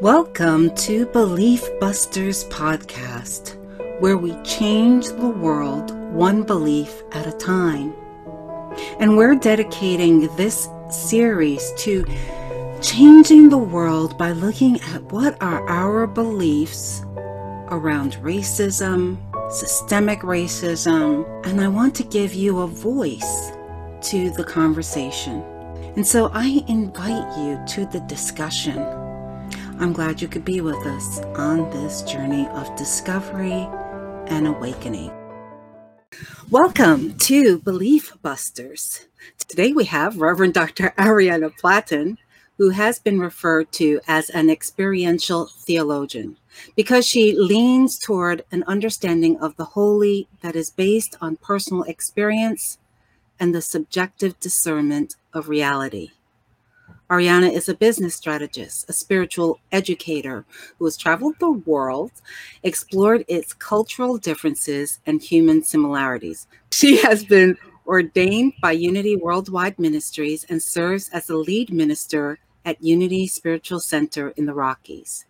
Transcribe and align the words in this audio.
Welcome 0.00 0.74
to 0.76 1.04
Belief 1.04 1.62
Busters 1.78 2.44
Podcast, 2.44 3.58
where 4.00 4.16
we 4.16 4.34
change 4.44 5.08
the 5.08 5.28
world 5.28 5.90
one 6.14 6.42
belief 6.42 7.02
at 7.12 7.26
a 7.26 7.32
time. 7.32 7.92
And 8.98 9.18
we're 9.18 9.34
dedicating 9.34 10.34
this 10.36 10.70
series 10.88 11.70
to 11.80 12.06
changing 12.80 13.50
the 13.50 13.58
world 13.58 14.16
by 14.16 14.32
looking 14.32 14.80
at 14.80 15.02
what 15.12 15.36
are 15.42 15.68
our 15.68 16.06
beliefs 16.06 17.02
around 17.68 18.14
racism, 18.22 19.18
systemic 19.52 20.20
racism, 20.20 21.26
and 21.46 21.60
I 21.60 21.68
want 21.68 21.94
to 21.96 22.04
give 22.04 22.32
you 22.32 22.60
a 22.60 22.66
voice 22.66 23.52
to 24.08 24.30
the 24.30 24.44
conversation. 24.44 25.42
And 25.94 26.06
so 26.06 26.30
I 26.32 26.64
invite 26.68 27.36
you 27.36 27.60
to 27.74 27.84
the 27.84 28.00
discussion. 28.08 28.99
I'm 29.80 29.94
glad 29.94 30.20
you 30.20 30.28
could 30.28 30.44
be 30.44 30.60
with 30.60 30.86
us 30.86 31.20
on 31.38 31.70
this 31.70 32.02
journey 32.02 32.46
of 32.48 32.76
discovery 32.76 33.66
and 34.26 34.46
awakening. 34.46 35.10
Welcome 36.50 37.16
to 37.20 37.60
Belief 37.60 38.12
Busters. 38.20 39.06
Today 39.48 39.72
we 39.72 39.86
have 39.86 40.20
Reverend 40.20 40.52
Dr. 40.52 40.92
Ahriana 40.98 41.58
Platten, 41.58 42.18
who 42.58 42.68
has 42.68 42.98
been 42.98 43.20
referred 43.20 43.72
to 43.72 44.02
as 44.06 44.28
an 44.28 44.50
experiential 44.50 45.46
theologian 45.46 46.36
because 46.76 47.06
she 47.06 47.34
leans 47.34 47.98
toward 47.98 48.44
an 48.52 48.64
understanding 48.66 49.38
of 49.38 49.56
the 49.56 49.64
holy 49.64 50.28
that 50.42 50.54
is 50.54 50.68
based 50.68 51.16
on 51.22 51.36
personal 51.36 51.84
experience 51.84 52.76
and 53.38 53.54
the 53.54 53.62
subjective 53.62 54.38
discernment 54.40 55.16
of 55.32 55.48
reality. 55.48 56.10
Ahriana 57.10 57.52
is 57.52 57.68
a 57.68 57.74
business 57.74 58.14
strategist, 58.14 58.88
a 58.88 58.92
spiritual 58.92 59.58
educator 59.72 60.44
who 60.78 60.84
has 60.84 60.96
traveled 60.96 61.34
the 61.40 61.50
world, 61.50 62.12
explored 62.62 63.24
its 63.26 63.52
cultural 63.52 64.16
differences 64.16 65.00
and 65.06 65.20
human 65.20 65.64
similarities. 65.64 66.46
She 66.70 66.96
has 67.02 67.24
been 67.24 67.58
ordained 67.84 68.52
by 68.62 68.72
Unity 68.72 69.16
Worldwide 69.16 69.76
Ministries 69.76 70.46
and 70.48 70.62
serves 70.62 71.08
as 71.08 71.26
the 71.26 71.36
lead 71.36 71.72
minister 71.72 72.38
at 72.64 72.80
Unity 72.80 73.26
Spiritual 73.26 73.80
Center 73.80 74.28
in 74.36 74.46
the 74.46 74.54
Rockies. 74.54 75.26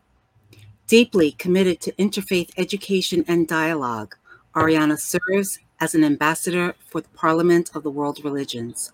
Deeply 0.87 1.33
committed 1.33 1.81
to 1.81 1.93
interfaith 1.93 2.51
education 2.59 3.25
and 3.27 3.49
dialogue, 3.49 4.17
Ahriana 4.55 4.99
serves 4.99 5.59
as 5.81 5.95
an 5.95 6.05
ambassador 6.05 6.75
for 6.85 7.01
the 7.01 7.09
Parliament 7.11 7.71
of 7.75 7.85
the 7.85 7.91
World 7.91 8.23
Religions, 8.23 8.93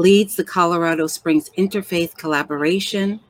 leads 0.00 0.34
the 0.34 0.44
Colorado 0.44 1.06
Springs 1.06 1.50
Interfaith 1.58 2.16
Collaboration, 2.16 3.20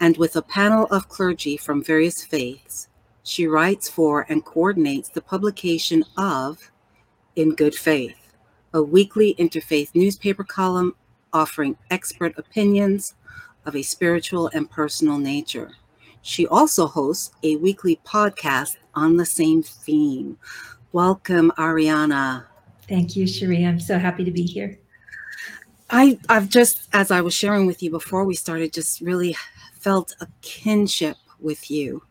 and 0.00 0.16
with 0.16 0.36
a 0.36 0.40
panel 0.42 0.86
of 0.86 1.10
clergy 1.10 1.58
from 1.58 1.84
various 1.84 2.24
faiths, 2.24 2.88
she 3.22 3.46
writes 3.46 3.90
for 3.90 4.24
and 4.30 4.42
coordinates 4.42 5.10
the 5.10 5.20
publication 5.20 6.02
of 6.16 6.70
In 7.36 7.54
Good 7.54 7.74
Faith, 7.74 8.32
a 8.72 8.82
weekly 8.82 9.34
interfaith 9.34 9.94
newspaper 9.94 10.44
column 10.44 10.94
offering 11.34 11.76
expert 11.90 12.32
opinions 12.38 13.14
of 13.66 13.76
a 13.76 13.82
spiritual 13.82 14.48
and 14.54 14.70
personal 14.70 15.18
nature. 15.18 15.72
She 16.22 16.46
also 16.46 16.86
hosts 16.86 17.32
a 17.42 17.56
weekly 17.56 18.00
podcast 18.06 18.78
on 18.94 19.18
the 19.18 19.26
same 19.26 19.62
theme. 19.62 20.38
Welcome, 20.92 21.52
Ahriana. 21.58 22.46
Thank 22.88 23.14
you, 23.14 23.26
Sheree. 23.26 23.68
I'm 23.68 23.78
so 23.78 23.98
happy 23.98 24.24
to 24.24 24.30
be 24.30 24.44
here. 24.44 24.78
I, 25.90 26.18
I've 26.28 26.48
just, 26.48 26.88
as 26.92 27.10
I 27.10 27.20
was 27.20 27.34
sharing 27.34 27.66
with 27.66 27.82
you 27.82 27.90
before 27.90 28.24
we 28.24 28.34
started, 28.34 28.72
just 28.72 29.00
really 29.00 29.36
felt 29.74 30.14
a 30.20 30.28
kinship 30.42 31.16
with 31.40 31.70
you 31.70 32.02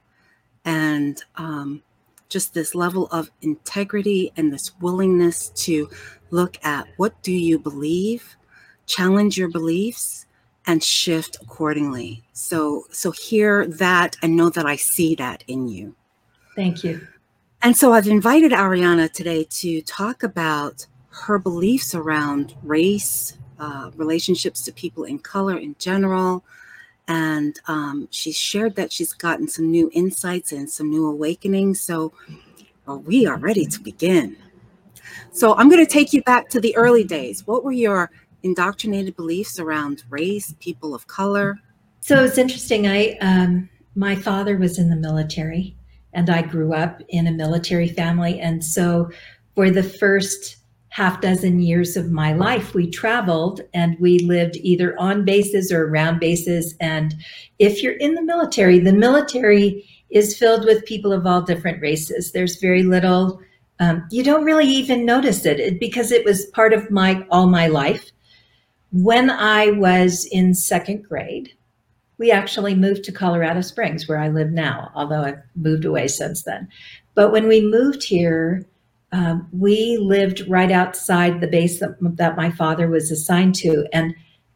and 0.65 1.23
um, 1.35 1.83
just 2.29 2.53
this 2.53 2.73
level 2.73 3.07
of 3.07 3.29
integrity 3.41 4.31
and 4.35 4.51
this 4.51 4.73
willingness 4.81 5.49
to 5.49 5.89
look 6.31 6.57
at 6.65 6.87
what 6.97 7.21
do 7.21 7.31
you 7.31 7.59
believe, 7.59 8.35
challenge 8.85 9.37
your 9.37 9.49
beliefs, 9.49 10.25
and 10.65 10.83
shift 10.83 11.37
accordingly. 11.41 12.23
So, 12.33 12.85
so 12.91 13.11
hear 13.11 13.65
that 13.67 14.17
and 14.21 14.35
know 14.35 14.49
that 14.49 14.65
I 14.65 14.75
see 14.75 15.15
that 15.15 15.43
in 15.47 15.67
you. 15.67 15.95
Thank 16.55 16.83
you. 16.83 17.07
And 17.61 17.75
so 17.75 17.93
I've 17.93 18.07
invited 18.07 18.51
Ahriana 18.51 19.11
today 19.11 19.45
to 19.45 19.81
talk 19.81 20.23
about 20.23 20.85
her 21.09 21.39
beliefs 21.39 21.95
around 21.95 22.55
race, 22.61 23.37
uh, 23.59 23.91
relationships 23.95 24.61
to 24.63 24.71
people 24.71 25.03
in 25.03 25.19
color 25.19 25.57
in 25.57 25.75
general. 25.79 26.43
And 27.09 27.57
um, 27.67 28.09
shared 28.11 28.75
that 28.75 28.91
she's 28.91 29.13
gotten 29.13 29.47
some 29.47 29.71
new 29.71 29.89
insights 29.93 30.51
and 30.51 30.69
some 30.69 30.89
new 30.89 31.07
awakenings. 31.07 31.79
So 31.79 32.11
well, 32.85 32.99
we 32.99 33.25
are 33.25 33.37
ready 33.37 33.65
to 33.65 33.79
begin. 33.81 34.37
So 35.31 35.53
I'm 35.55 35.69
going 35.69 35.85
to 35.85 35.91
take 35.91 36.13
you 36.13 36.21
back 36.23 36.49
to 36.49 36.59
the 36.59 36.75
early 36.75 37.03
days. 37.03 37.45
What 37.45 37.63
were 37.63 37.71
your 37.71 38.09
indoctrinated 38.43 39.15
beliefs 39.15 39.59
around 39.59 40.03
race, 40.09 40.53
people 40.59 40.95
of 40.95 41.07
color? 41.07 41.59
So 42.01 42.23
it's 42.23 42.37
interesting. 42.37 42.87
I 42.87 43.17
um, 43.19 43.69
my 43.95 44.15
father 44.15 44.57
was 44.57 44.79
in 44.79 44.89
the 44.89 44.95
military, 44.95 45.75
and 46.13 46.29
I 46.29 46.41
grew 46.41 46.73
up 46.73 47.01
in 47.09 47.27
a 47.27 47.31
military 47.31 47.89
family. 47.89 48.39
And 48.39 48.63
so 48.63 49.09
for 49.55 49.69
the 49.69 49.83
first 49.83 50.57
half 50.97 51.21
dozen 51.21 51.59
years 51.59 51.95
of 51.95 52.09
my 52.09 52.33
life, 52.33 52.73
we 52.73 52.89
traveled 52.89 53.61
and 53.75 53.95
we 53.99 54.17
lived 54.17 54.57
either 54.63 54.99
on 54.99 55.23
bases 55.23 55.71
or 55.71 55.87
around 55.87 56.19
bases. 56.19 56.73
And 56.79 57.13
if 57.59 57.83
you're 57.83 57.97
in 57.97 58.15
the 58.15 58.23
military, 58.23 58.79
the 58.79 58.93
military 58.93 59.87
is 60.09 60.35
filled 60.35 60.65
with 60.65 60.87
people 60.87 61.13
of 61.13 61.27
all 61.27 61.43
different 61.43 61.79
races. 61.83 62.31
There's 62.31 62.59
very 62.59 62.81
little, 62.81 63.39
um, 63.79 64.07
you 64.09 64.23
don't 64.23 64.43
really 64.43 64.65
even 64.65 65.05
notice 65.05 65.45
it 65.45 65.79
because 65.79 66.11
it 66.11 66.25
was 66.25 66.47
part 66.47 66.73
of 66.73 66.89
my 66.89 67.23
all 67.29 67.45
my 67.45 67.67
life. 67.67 68.11
When 68.91 69.29
I 69.29 69.69
was 69.69 70.25
in 70.31 70.55
second 70.55 71.03
grade, 71.07 71.53
we 72.17 72.31
actually 72.31 72.73
moved 72.73 73.03
to 73.03 73.11
Colorado 73.11 73.61
Springs, 73.61 74.07
where 74.07 74.17
I 74.17 74.29
live 74.29 74.49
now, 74.49 74.89
although 74.95 75.21
I've 75.21 75.43
moved 75.55 75.85
away 75.85 76.07
since 76.07 76.41
then. 76.41 76.67
But 77.13 77.31
when 77.31 77.47
we 77.47 77.61
moved 77.61 78.03
here, 78.03 78.65
um, 79.11 79.47
we 79.51 79.97
lived 79.97 80.47
right 80.49 80.71
outside 80.71 81.39
the 81.39 81.47
base 81.47 81.79
that, 81.79 81.95
that 82.01 82.35
my 82.35 82.51
father 82.51 82.87
was 82.87 83.09
assigned 83.11 83.55
to. 83.55 83.87
And 83.93 84.13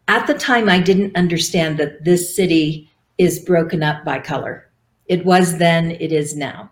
at 0.08 0.28
the 0.28 0.34
time, 0.34 0.68
I 0.70 0.80
didn't 0.80 1.16
understand 1.16 1.78
that 1.78 2.04
this 2.04 2.36
city 2.36 2.90
is 3.18 3.40
broken 3.40 3.82
up 3.82 4.04
by 4.04 4.20
color. 4.20 4.70
It 5.08 5.26
was 5.26 5.58
then, 5.58 5.92
it 5.92 6.12
is 6.12 6.36
now. 6.36 6.72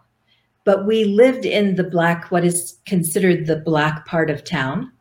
But 0.65 0.85
we 0.85 1.05
lived 1.05 1.45
in 1.45 1.75
the 1.75 1.83
black, 1.83 2.31
what 2.31 2.43
is 2.43 2.77
considered 2.85 3.45
the 3.45 3.57
black 3.57 4.05
part 4.05 4.29
of 4.29 4.43
town. 4.43 4.91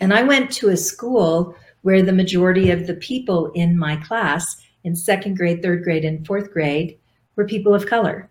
And 0.00 0.12
I 0.14 0.22
went 0.22 0.50
to 0.52 0.70
a 0.70 0.76
school 0.76 1.54
where 1.82 2.02
the 2.02 2.12
majority 2.12 2.70
of 2.70 2.86
the 2.86 2.94
people 2.94 3.52
in 3.52 3.78
my 3.78 3.96
class 3.96 4.56
in 4.84 4.96
second 4.96 5.36
grade, 5.36 5.62
third 5.62 5.84
grade, 5.84 6.04
and 6.04 6.26
fourth 6.26 6.50
grade 6.50 6.98
were 7.34 7.44
people 7.44 7.74
of 7.74 7.86
color. 7.86 8.28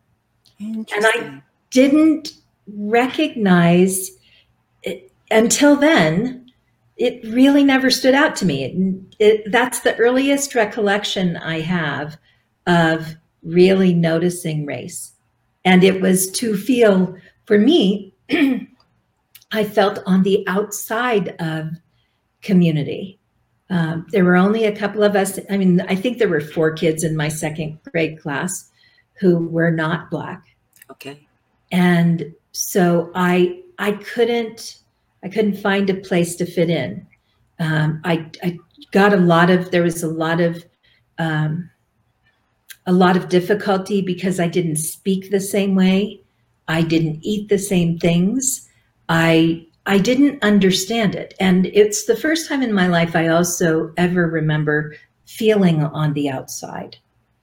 And 0.60 0.88
I 0.92 1.42
didn't 1.70 2.34
recognize 2.68 4.12
it, 4.84 5.12
until 5.32 5.76
then, 5.76 6.52
it 6.98 7.24
really 7.26 7.64
never 7.64 7.90
stood 7.90 8.14
out 8.14 8.36
to 8.38 8.46
me. 8.46 8.64
It, 8.64 9.16
it, 9.20 9.52
that's 9.52 9.82
the 9.82 9.96
earliest 9.98 10.56
recollection 10.56 11.38
I 11.38 11.60
have 11.62 12.18
of 12.68 13.16
really 13.44 13.94
noticing 13.94 14.66
race. 14.66 15.12
And 15.66 15.84
it 15.84 16.02
was 16.02 16.32
to 16.32 16.56
feel, 16.56 17.16
for 17.46 17.58
me, 17.58 18.14
I 19.52 19.64
felt 19.64 20.00
on 20.06 20.24
the 20.24 20.44
outside 20.48 21.36
of 21.40 21.70
community. 22.42 23.20
Um, 23.70 24.06
there 24.12 24.24
were 24.24 24.36
only 24.36 24.66
a 24.66 24.76
couple 24.76 25.04
of 25.04 25.16
us. 25.16 25.40
I 25.50 25.58
mean, 25.58 25.82
I 25.82 25.96
think 25.96 26.18
there 26.18 26.30
were 26.30 26.42
four 26.42 26.72
kids 26.72 27.04
in 27.04 27.16
my 27.16 27.30
second 27.30 27.80
grade 27.92 28.22
class 28.22 28.70
who 29.14 29.48
were 29.48 29.72
not 29.72 30.12
black. 30.12 30.44
Okay. 30.92 31.28
And 31.72 32.34
so 32.56 33.12
I 33.16 33.62
I 33.78 33.92
couldn't 33.92 34.80
I 35.24 35.28
couldn't 35.28 35.58
find 35.58 35.90
a 35.90 35.96
place 35.96 36.38
to 36.38 36.46
fit 36.46 36.70
in. 36.70 37.06
Um, 37.60 38.00
I 38.06 38.32
I 38.42 38.58
got 38.92 39.14
a 39.14 39.18
lot 39.18 39.50
of 39.50 39.72
there 39.72 39.84
was 39.84 40.04
a 40.04 40.08
lot 40.08 40.40
of 40.40 40.64
um, 41.18 41.70
a 42.86 42.94
lot 42.94 43.18
of 43.18 43.28
difficulty 43.28 44.02
because 44.02 44.40
I 44.40 44.48
didn't 44.48 44.78
speak 44.78 45.32
the 45.32 45.42
same 45.42 45.76
way. 45.76 46.22
I 46.70 46.82
didn't 46.82 47.20
eat 47.24 47.50
the 47.50 47.60
same 47.60 48.00
things. 48.00 48.70
I 49.10 49.68
I 49.86 49.98
didn't 49.98 50.42
understand 50.42 51.14
it. 51.14 51.34
And 51.42 51.66
it's 51.68 52.06
the 52.06 52.16
first 52.16 52.48
time 52.48 52.62
in 52.62 52.72
my 52.72 52.88
life 52.88 53.18
I 53.18 53.28
also 53.28 53.92
ever 53.98 54.28
remember 54.28 54.96
feeling 55.26 55.84
on 55.84 56.14
the 56.14 56.30
outside, 56.30 56.96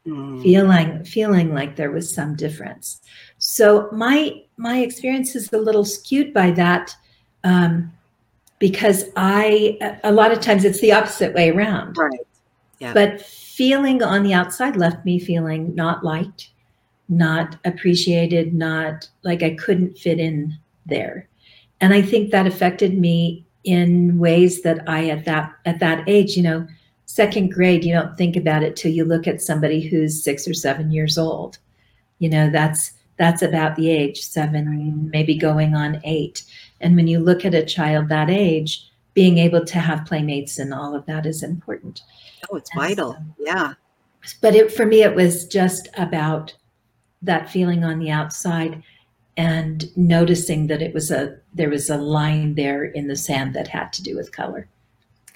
mm. 0.06 0.42
feeling 0.42 1.04
feeling 1.04 1.52
like 1.52 1.76
there 1.76 1.92
was 1.92 2.14
some 2.14 2.34
difference. 2.34 3.02
So 3.36 3.88
my 3.92 4.42
my 4.62 4.78
experience 4.78 5.34
is 5.34 5.52
a 5.52 5.58
little 5.58 5.84
skewed 5.84 6.32
by 6.32 6.52
that 6.52 6.96
um, 7.44 7.92
because 8.60 9.06
I 9.16 9.98
a 10.04 10.12
lot 10.12 10.30
of 10.32 10.40
times 10.40 10.64
it's 10.64 10.80
the 10.80 10.92
opposite 10.92 11.34
way 11.34 11.50
around. 11.50 11.96
Right. 11.96 12.20
Yeah. 12.78 12.94
But 12.94 13.20
feeling 13.20 14.02
on 14.02 14.22
the 14.22 14.34
outside 14.34 14.76
left 14.76 15.04
me 15.04 15.18
feeling 15.18 15.74
not 15.74 16.04
liked, 16.04 16.50
not 17.08 17.56
appreciated, 17.64 18.54
not 18.54 19.08
like 19.24 19.42
I 19.42 19.54
couldn't 19.54 19.98
fit 19.98 20.18
in 20.18 20.56
there. 20.86 21.28
And 21.80 21.92
I 21.92 22.00
think 22.00 22.30
that 22.30 22.46
affected 22.46 22.96
me 22.96 23.44
in 23.64 24.18
ways 24.18 24.62
that 24.62 24.88
I 24.88 25.10
at 25.10 25.24
that 25.24 25.52
at 25.66 25.80
that 25.80 26.08
age, 26.08 26.36
you 26.36 26.42
know, 26.44 26.66
second 27.06 27.52
grade, 27.52 27.84
you 27.84 27.92
don't 27.92 28.16
think 28.16 28.36
about 28.36 28.62
it 28.62 28.76
till 28.76 28.92
you 28.92 29.04
look 29.04 29.26
at 29.26 29.42
somebody 29.42 29.80
who's 29.86 30.22
six 30.22 30.46
or 30.46 30.54
seven 30.54 30.92
years 30.92 31.18
old. 31.18 31.58
You 32.20 32.28
know, 32.28 32.48
that's 32.48 32.92
that's 33.22 33.42
about 33.42 33.76
the 33.76 33.88
age, 33.88 34.20
seven, 34.20 35.08
maybe 35.12 35.36
going 35.36 35.76
on 35.76 36.00
eight. 36.02 36.42
And 36.80 36.96
when 36.96 37.06
you 37.06 37.20
look 37.20 37.44
at 37.44 37.54
a 37.54 37.64
child 37.64 38.08
that 38.08 38.28
age, 38.28 38.84
being 39.14 39.38
able 39.38 39.64
to 39.64 39.78
have 39.78 40.06
playmates 40.06 40.58
and 40.58 40.74
all 40.74 40.96
of 40.96 41.06
that 41.06 41.24
is 41.24 41.44
important. 41.44 42.02
Oh, 42.50 42.56
it's 42.56 42.74
vital. 42.74 43.12
So, 43.12 43.18
yeah. 43.38 43.74
But 44.40 44.56
it, 44.56 44.72
for 44.72 44.86
me, 44.86 45.02
it 45.02 45.14
was 45.14 45.46
just 45.46 45.88
about 45.96 46.52
that 47.22 47.48
feeling 47.48 47.84
on 47.84 48.00
the 48.00 48.10
outside 48.10 48.82
and 49.36 49.96
noticing 49.96 50.66
that 50.66 50.82
it 50.82 50.92
was 50.92 51.10
a 51.10 51.38
there 51.54 51.70
was 51.70 51.88
a 51.88 51.96
line 51.96 52.54
there 52.56 52.84
in 52.84 53.06
the 53.06 53.16
sand 53.16 53.54
that 53.54 53.68
had 53.68 53.92
to 53.92 54.02
do 54.02 54.16
with 54.16 54.32
color. 54.32 54.68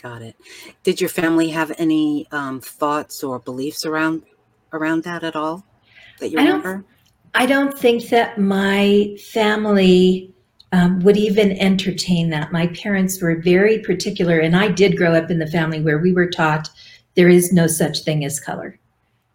Got 0.02 0.22
it. 0.22 0.36
Did 0.82 1.00
your 1.00 1.08
family 1.08 1.50
have 1.50 1.72
any 1.78 2.26
um, 2.32 2.60
thoughts 2.60 3.22
or 3.22 3.38
beliefs 3.38 3.86
around 3.86 4.22
around 4.72 5.04
that 5.04 5.22
at 5.22 5.36
all 5.36 5.64
that 6.18 6.30
you 6.30 6.38
remember? 6.38 6.84
I 7.36 7.44
don't, 7.44 7.78
think 7.78 8.08
that 8.08 8.38
my 8.38 9.14
family 9.30 10.32
um, 10.72 11.00
would 11.00 11.18
even 11.18 11.52
entertain 11.58 12.30
that. 12.30 12.50
My 12.50 12.68
parents 12.68 13.20
were 13.20 13.36
very 13.36 13.78
particular, 13.80 14.38
and 14.38 14.56
I 14.56 14.68
did 14.68 14.96
grow 14.96 15.12
up 15.12 15.30
in 15.30 15.38
the 15.38 15.46
family 15.46 15.82
where 15.82 15.98
we 15.98 16.12
were 16.12 16.30
taught 16.30 16.70
there 17.14 17.28
is 17.28 17.52
no 17.52 17.66
such 17.66 18.04
thing 18.04 18.24
as 18.24 18.40
color. 18.40 18.78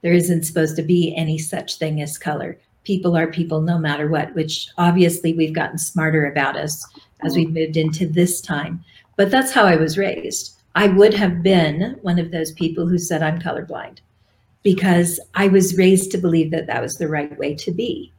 There 0.01 0.13
isn't 0.13 0.45
supposed 0.45 0.75
to 0.77 0.81
be 0.81 1.15
any 1.15 1.37
such 1.37 1.75
thing 1.75 2.01
as 2.01 2.17
color. 2.17 2.57
People 2.85 3.15
are 3.15 3.27
people 3.27 3.61
no 3.61 3.77
matter 3.77 4.07
what, 4.07 4.33
which 4.33 4.67
obviously 4.79 5.33
we've 5.33 5.53
gotten 5.53 5.77
smarter 5.77 6.25
about 6.25 6.57
us 6.57 6.83
as 7.23 7.35
we've 7.35 7.53
moved 7.53 7.77
into 7.77 8.07
this 8.07 8.41
time. 8.41 8.83
But 9.15 9.29
that's 9.29 9.51
how 9.51 9.65
I 9.65 9.75
was 9.75 9.99
raised. 9.99 10.59
I 10.73 10.87
would 10.87 11.13
have 11.13 11.43
been 11.43 11.99
one 12.01 12.17
of 12.17 12.31
those 12.31 12.51
people 12.53 12.87
who 12.87 12.97
said 12.97 13.21
I'm 13.21 13.39
colorblind 13.39 13.99
because 14.63 15.19
I 15.33 15.47
was 15.47 15.77
raised 15.77 16.11
to 16.11 16.17
believe 16.17 16.51
that 16.51 16.67
that 16.67 16.81
was 16.81 16.95
the 16.95 17.07
right 17.07 17.37
way 17.37 17.55
to 17.55 17.71
be. 17.71 18.11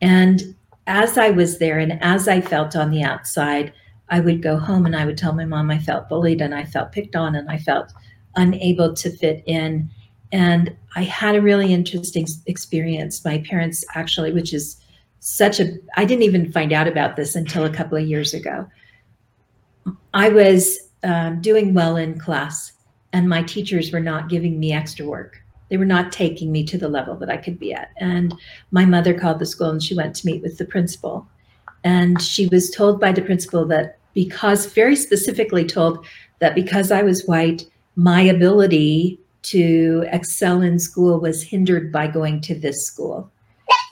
And 0.00 0.54
as 0.86 1.16
I 1.16 1.30
was 1.30 1.58
there 1.58 1.78
and 1.78 2.02
as 2.02 2.28
I 2.28 2.40
felt 2.40 2.76
on 2.76 2.90
the 2.90 3.02
outside, 3.02 3.72
I 4.10 4.20
would 4.20 4.42
go 4.42 4.58
home 4.58 4.86
and 4.86 4.94
I 4.94 5.06
would 5.06 5.16
tell 5.16 5.32
my 5.32 5.44
mom 5.44 5.70
I 5.70 5.78
felt 5.78 6.08
bullied 6.08 6.40
and 6.40 6.54
I 6.54 6.64
felt 6.64 6.92
picked 6.92 7.16
on 7.16 7.34
and 7.34 7.50
I 7.50 7.58
felt 7.58 7.92
unable 8.36 8.92
to 8.94 9.10
fit 9.10 9.42
in. 9.46 9.88
And 10.32 10.76
I 10.96 11.04
had 11.04 11.36
a 11.36 11.42
really 11.42 11.72
interesting 11.72 12.26
experience. 12.46 13.24
My 13.24 13.38
parents 13.38 13.84
actually, 13.94 14.32
which 14.32 14.52
is 14.52 14.76
such 15.20 15.58
a, 15.60 15.72
I 15.96 16.04
didn't 16.04 16.24
even 16.24 16.52
find 16.52 16.72
out 16.72 16.88
about 16.88 17.16
this 17.16 17.34
until 17.34 17.64
a 17.64 17.72
couple 17.72 17.96
of 17.96 18.06
years 18.06 18.34
ago. 18.34 18.68
I 20.12 20.28
was 20.28 20.78
um, 21.02 21.40
doing 21.40 21.72
well 21.72 21.96
in 21.96 22.18
class 22.18 22.72
and 23.12 23.28
my 23.28 23.42
teachers 23.42 23.92
were 23.92 24.00
not 24.00 24.28
giving 24.28 24.58
me 24.58 24.72
extra 24.72 25.06
work 25.06 25.43
they 25.74 25.78
were 25.78 25.84
not 25.84 26.12
taking 26.12 26.52
me 26.52 26.62
to 26.62 26.78
the 26.78 26.86
level 26.86 27.16
that 27.16 27.28
I 27.28 27.36
could 27.36 27.58
be 27.58 27.74
at. 27.74 27.90
And 27.96 28.32
my 28.70 28.84
mother 28.84 29.12
called 29.12 29.40
the 29.40 29.44
school 29.44 29.70
and 29.70 29.82
she 29.82 29.92
went 29.92 30.14
to 30.14 30.26
meet 30.26 30.40
with 30.40 30.56
the 30.56 30.64
principal. 30.64 31.26
And 31.82 32.22
she 32.22 32.46
was 32.46 32.70
told 32.70 33.00
by 33.00 33.10
the 33.10 33.22
principal 33.22 33.66
that 33.66 33.98
because, 34.14 34.66
very 34.66 34.94
specifically 34.94 35.64
told 35.64 36.06
that 36.38 36.54
because 36.54 36.92
I 36.92 37.02
was 37.02 37.26
white, 37.26 37.66
my 37.96 38.20
ability 38.20 39.18
to 39.42 40.04
excel 40.12 40.62
in 40.62 40.78
school 40.78 41.18
was 41.18 41.42
hindered 41.42 41.90
by 41.90 42.06
going 42.06 42.40
to 42.42 42.54
this 42.54 42.86
school 42.86 43.28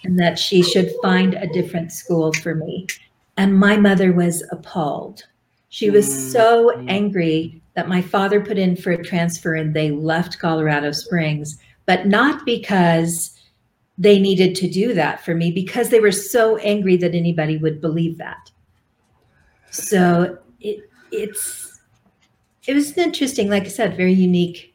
and 0.05 0.17
that 0.21 0.39
she 0.39 0.63
should 0.63 0.93
find 1.03 1.35
a 1.35 1.49
different 1.49 1.91
school 1.91 2.33
for 2.33 2.55
me. 2.55 2.87
And 3.37 3.59
my 3.59 3.77
mother 3.77 4.13
was 4.13 4.45
appalled. 4.53 5.25
She 5.71 5.91
was 5.91 6.07
mm. 6.07 6.31
so 6.31 6.71
angry 6.87 7.61
that 7.75 7.89
my 7.89 8.03
father 8.03 8.41
put 8.41 8.57
in 8.57 8.77
for 8.77 8.93
a 8.93 9.03
transfer 9.03 9.55
and 9.55 9.75
they 9.75 9.91
left 9.91 10.39
Colorado 10.39 10.93
Springs, 10.93 11.59
but 11.87 12.07
not 12.07 12.45
because 12.45 13.39
they 13.99 14.19
needed 14.19 14.55
to 14.57 14.69
do 14.69 14.95
that 14.95 15.25
for 15.25 15.35
me, 15.35 15.51
because 15.51 15.91
they 15.91 16.01
were 16.01 16.13
so 16.13 16.57
angry 16.59 16.97
that 16.97 17.15
anybody 17.15 17.57
would 17.57 17.81
believe 17.81 18.19
that. 18.19 18.51
So 19.71 20.39
it 20.61 20.89
it's 21.11 21.81
it 22.67 22.75
was 22.75 22.97
an 22.97 23.05
interesting, 23.05 23.49
like 23.49 23.65
I 23.65 23.69
said, 23.69 23.97
very 23.97 24.13
unique, 24.13 24.75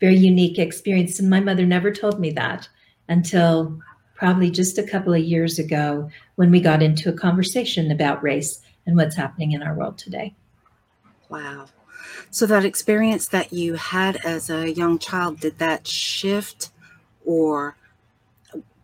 very 0.00 0.16
unique 0.16 0.58
experience. 0.58 1.18
And 1.18 1.28
my 1.28 1.40
mother 1.40 1.66
never 1.66 1.90
told 1.90 2.20
me 2.20 2.30
that 2.32 2.68
until 3.08 3.78
probably 4.14 4.50
just 4.50 4.78
a 4.78 4.82
couple 4.82 5.12
of 5.12 5.20
years 5.20 5.58
ago 5.58 6.08
when 6.36 6.50
we 6.50 6.60
got 6.60 6.82
into 6.82 7.08
a 7.08 7.12
conversation 7.12 7.90
about 7.90 8.22
race 8.22 8.60
and 8.86 8.96
what's 8.96 9.16
happening 9.16 9.52
in 9.52 9.62
our 9.62 9.74
world 9.74 9.98
today. 9.98 10.34
Wow. 11.28 11.66
So 12.30 12.46
that 12.46 12.64
experience 12.64 13.28
that 13.28 13.52
you 13.52 13.74
had 13.74 14.16
as 14.24 14.50
a 14.50 14.72
young 14.72 14.98
child, 14.98 15.40
did 15.40 15.58
that 15.58 15.86
shift 15.86 16.70
or 17.24 17.76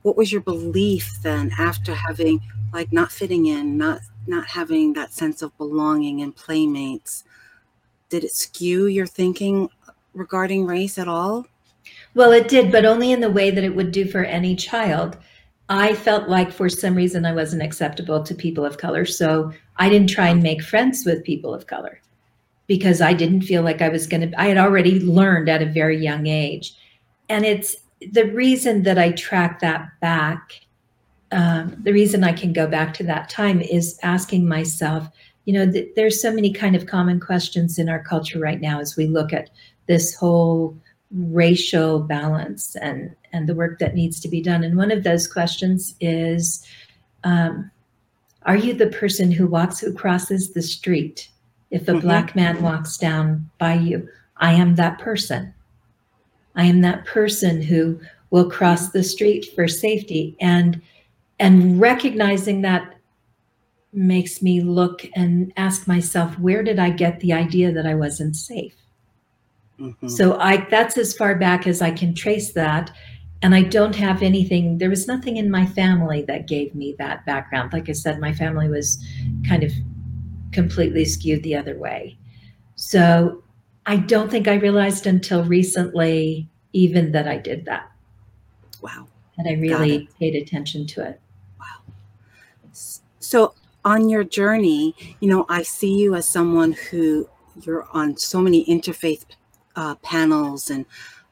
what 0.02 0.16
was 0.16 0.32
your 0.32 0.40
belief 0.40 1.18
then 1.22 1.50
after 1.58 1.94
having 1.94 2.40
like 2.72 2.92
not 2.92 3.12
fitting 3.12 3.46
in, 3.46 3.76
not 3.76 4.00
not 4.26 4.46
having 4.46 4.92
that 4.92 5.12
sense 5.12 5.42
of 5.42 5.56
belonging 5.58 6.22
and 6.22 6.34
playmates? 6.34 7.24
Did 8.08 8.24
it 8.24 8.34
skew 8.34 8.86
your 8.86 9.06
thinking 9.06 9.68
regarding 10.14 10.66
race 10.66 10.98
at 10.98 11.08
all? 11.08 11.46
Well, 12.14 12.32
it 12.32 12.48
did, 12.48 12.72
but 12.72 12.84
only 12.84 13.12
in 13.12 13.20
the 13.20 13.30
way 13.30 13.50
that 13.50 13.64
it 13.64 13.74
would 13.74 13.92
do 13.92 14.04
for 14.04 14.24
any 14.24 14.56
child. 14.56 15.16
I 15.68 15.94
felt 15.94 16.28
like 16.28 16.50
for 16.50 16.68
some 16.68 16.96
reason 16.96 17.24
I 17.24 17.32
wasn't 17.32 17.62
acceptable 17.62 18.22
to 18.24 18.34
people 18.34 18.64
of 18.64 18.78
color, 18.78 19.06
so 19.06 19.52
I 19.76 19.88
didn't 19.88 20.10
try 20.10 20.28
and 20.28 20.42
make 20.42 20.62
friends 20.62 21.04
with 21.06 21.22
people 21.22 21.54
of 21.54 21.68
color 21.68 22.00
because 22.70 23.00
I 23.00 23.14
didn't 23.14 23.40
feel 23.40 23.64
like 23.64 23.82
I 23.82 23.88
was 23.88 24.06
going 24.06 24.30
to, 24.30 24.40
I 24.40 24.46
had 24.46 24.56
already 24.56 25.00
learned 25.00 25.48
at 25.48 25.60
a 25.60 25.66
very 25.66 25.98
young 26.00 26.28
age. 26.28 26.72
And 27.28 27.44
it's 27.44 27.74
the 28.12 28.26
reason 28.26 28.84
that 28.84 28.96
I 28.96 29.10
track 29.10 29.58
that 29.58 29.88
back. 30.00 30.52
Um, 31.32 31.76
the 31.82 31.92
reason 31.92 32.22
I 32.22 32.32
can 32.32 32.52
go 32.52 32.68
back 32.68 32.94
to 32.94 33.02
that 33.06 33.28
time 33.28 33.60
is 33.60 33.98
asking 34.04 34.46
myself, 34.46 35.08
you 35.46 35.52
know, 35.52 35.68
th- 35.68 35.88
there's 35.96 36.22
so 36.22 36.32
many 36.32 36.52
kind 36.52 36.76
of 36.76 36.86
common 36.86 37.18
questions 37.18 37.76
in 37.76 37.88
our 37.88 38.04
culture 38.04 38.38
right 38.38 38.60
now 38.60 38.78
as 38.78 38.96
we 38.96 39.08
look 39.08 39.32
at 39.32 39.50
this 39.88 40.14
whole 40.14 40.76
racial 41.10 41.98
balance 41.98 42.76
and 42.76 43.16
and 43.32 43.48
the 43.48 43.54
work 43.56 43.80
that 43.80 43.96
needs 43.96 44.20
to 44.20 44.28
be 44.28 44.40
done. 44.40 44.62
And 44.62 44.76
one 44.76 44.92
of 44.92 45.02
those 45.02 45.26
questions 45.26 45.96
is, 46.00 46.64
um, 47.24 47.68
are 48.42 48.56
you 48.56 48.74
the 48.74 48.86
person 48.90 49.32
who 49.32 49.48
walks 49.48 49.80
who 49.80 49.92
crosses 49.92 50.52
the 50.52 50.62
street 50.62 51.30
if 51.70 51.82
a 51.82 51.92
mm-hmm. 51.92 52.00
black 52.00 52.34
man 52.36 52.62
walks 52.62 52.96
down 52.96 53.50
by 53.58 53.74
you, 53.74 54.08
I 54.36 54.52
am 54.52 54.74
that 54.76 54.98
person. 54.98 55.54
I 56.56 56.64
am 56.64 56.80
that 56.80 57.04
person 57.04 57.62
who 57.62 58.00
will 58.30 58.50
cross 58.50 58.90
the 58.90 59.02
street 59.02 59.46
for 59.54 59.68
safety. 59.68 60.36
And 60.40 60.80
and 61.38 61.80
recognizing 61.80 62.62
that 62.62 62.94
makes 63.92 64.42
me 64.42 64.60
look 64.60 65.06
and 65.14 65.52
ask 65.56 65.88
myself, 65.88 66.38
where 66.38 66.62
did 66.62 66.78
I 66.78 66.90
get 66.90 67.20
the 67.20 67.32
idea 67.32 67.72
that 67.72 67.86
I 67.86 67.94
wasn't 67.94 68.36
safe? 68.36 68.74
Mm-hmm. 69.78 70.08
So 70.08 70.38
I 70.38 70.68
that's 70.70 70.98
as 70.98 71.16
far 71.16 71.34
back 71.36 71.66
as 71.66 71.80
I 71.82 71.90
can 71.90 72.14
trace 72.14 72.52
that. 72.52 72.90
And 73.42 73.54
I 73.54 73.62
don't 73.62 73.96
have 73.96 74.22
anything, 74.22 74.76
there 74.76 74.90
was 74.90 75.06
nothing 75.06 75.38
in 75.38 75.50
my 75.50 75.64
family 75.64 76.22
that 76.28 76.46
gave 76.46 76.74
me 76.74 76.94
that 76.98 77.24
background. 77.24 77.72
Like 77.72 77.88
I 77.88 77.92
said, 77.92 78.20
my 78.20 78.34
family 78.34 78.68
was 78.68 79.02
kind 79.48 79.62
of 79.62 79.72
completely 80.52 81.04
skewed 81.04 81.42
the 81.42 81.56
other 81.56 81.78
way. 81.78 82.18
So 82.76 83.42
I 83.86 83.96
don't 83.96 84.30
think 84.30 84.48
I 84.48 84.54
realized 84.54 85.06
until 85.06 85.44
recently, 85.44 86.48
even 86.72 87.12
that 87.12 87.28
I 87.28 87.38
did 87.38 87.64
that. 87.66 87.90
Wow. 88.82 89.06
And 89.38 89.48
I 89.48 89.52
really 89.52 90.08
paid 90.18 90.34
attention 90.34 90.86
to 90.88 91.08
it. 91.08 91.20
Wow. 91.58 91.66
So 93.20 93.54
on 93.84 94.08
your 94.08 94.24
journey, 94.24 94.94
you 95.20 95.28
know, 95.28 95.46
I 95.48 95.62
see 95.62 95.98
you 95.98 96.14
as 96.14 96.26
someone 96.26 96.72
who 96.72 97.28
you're 97.62 97.88
on 97.92 98.16
so 98.16 98.40
many 98.40 98.64
interfaith 98.66 99.24
uh, 99.76 99.94
panels 99.96 100.70
and 100.70 100.84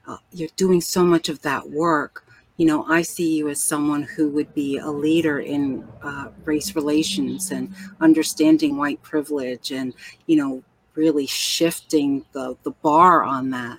uh, 0.06 0.16
you're 0.32 0.48
doing 0.56 0.80
so 0.80 1.04
much 1.04 1.28
of 1.28 1.42
that 1.42 1.70
work 1.70 2.24
you 2.58 2.66
know, 2.66 2.84
I 2.88 3.02
see 3.02 3.36
you 3.36 3.48
as 3.48 3.62
someone 3.62 4.02
who 4.02 4.28
would 4.30 4.52
be 4.52 4.78
a 4.78 4.90
leader 4.90 5.38
in 5.38 5.86
uh, 6.02 6.28
race 6.44 6.74
relations 6.74 7.52
and 7.52 7.72
understanding 8.00 8.76
white 8.76 9.00
privilege 9.00 9.70
and, 9.70 9.94
you 10.26 10.36
know, 10.36 10.62
really 10.96 11.26
shifting 11.26 12.24
the, 12.32 12.56
the 12.64 12.72
bar 12.72 13.22
on 13.22 13.50
that. 13.50 13.78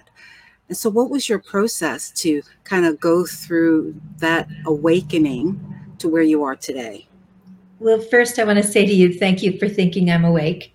And 0.69 0.77
so, 0.77 0.89
what 0.89 1.09
was 1.09 1.27
your 1.27 1.39
process 1.39 2.09
to 2.21 2.41
kind 2.63 2.85
of 2.85 2.99
go 3.01 3.25
through 3.25 3.99
that 4.19 4.47
awakening 4.65 5.59
to 5.97 6.07
where 6.07 6.23
you 6.23 6.43
are 6.43 6.55
today? 6.55 7.05
Well, 7.79 7.99
first, 7.99 8.39
I 8.39 8.45
want 8.45 8.59
to 8.59 8.63
say 8.63 8.85
to 8.85 8.93
you, 8.93 9.13
thank 9.13 9.43
you 9.43 9.57
for 9.57 9.67
thinking 9.67 10.09
I'm 10.09 10.23
awake. 10.23 10.73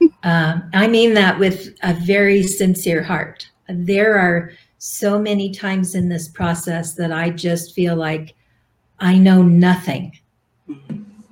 um, 0.24 0.68
I 0.74 0.88
mean 0.88 1.14
that 1.14 1.38
with 1.38 1.74
a 1.82 1.94
very 1.94 2.42
sincere 2.42 3.02
heart. 3.02 3.48
There 3.68 4.18
are 4.18 4.52
so 4.78 5.18
many 5.18 5.50
times 5.50 5.94
in 5.94 6.08
this 6.08 6.28
process 6.28 6.94
that 6.94 7.12
I 7.12 7.30
just 7.30 7.74
feel 7.74 7.96
like 7.96 8.34
I 8.98 9.18
know 9.18 9.42
nothing. 9.42 10.18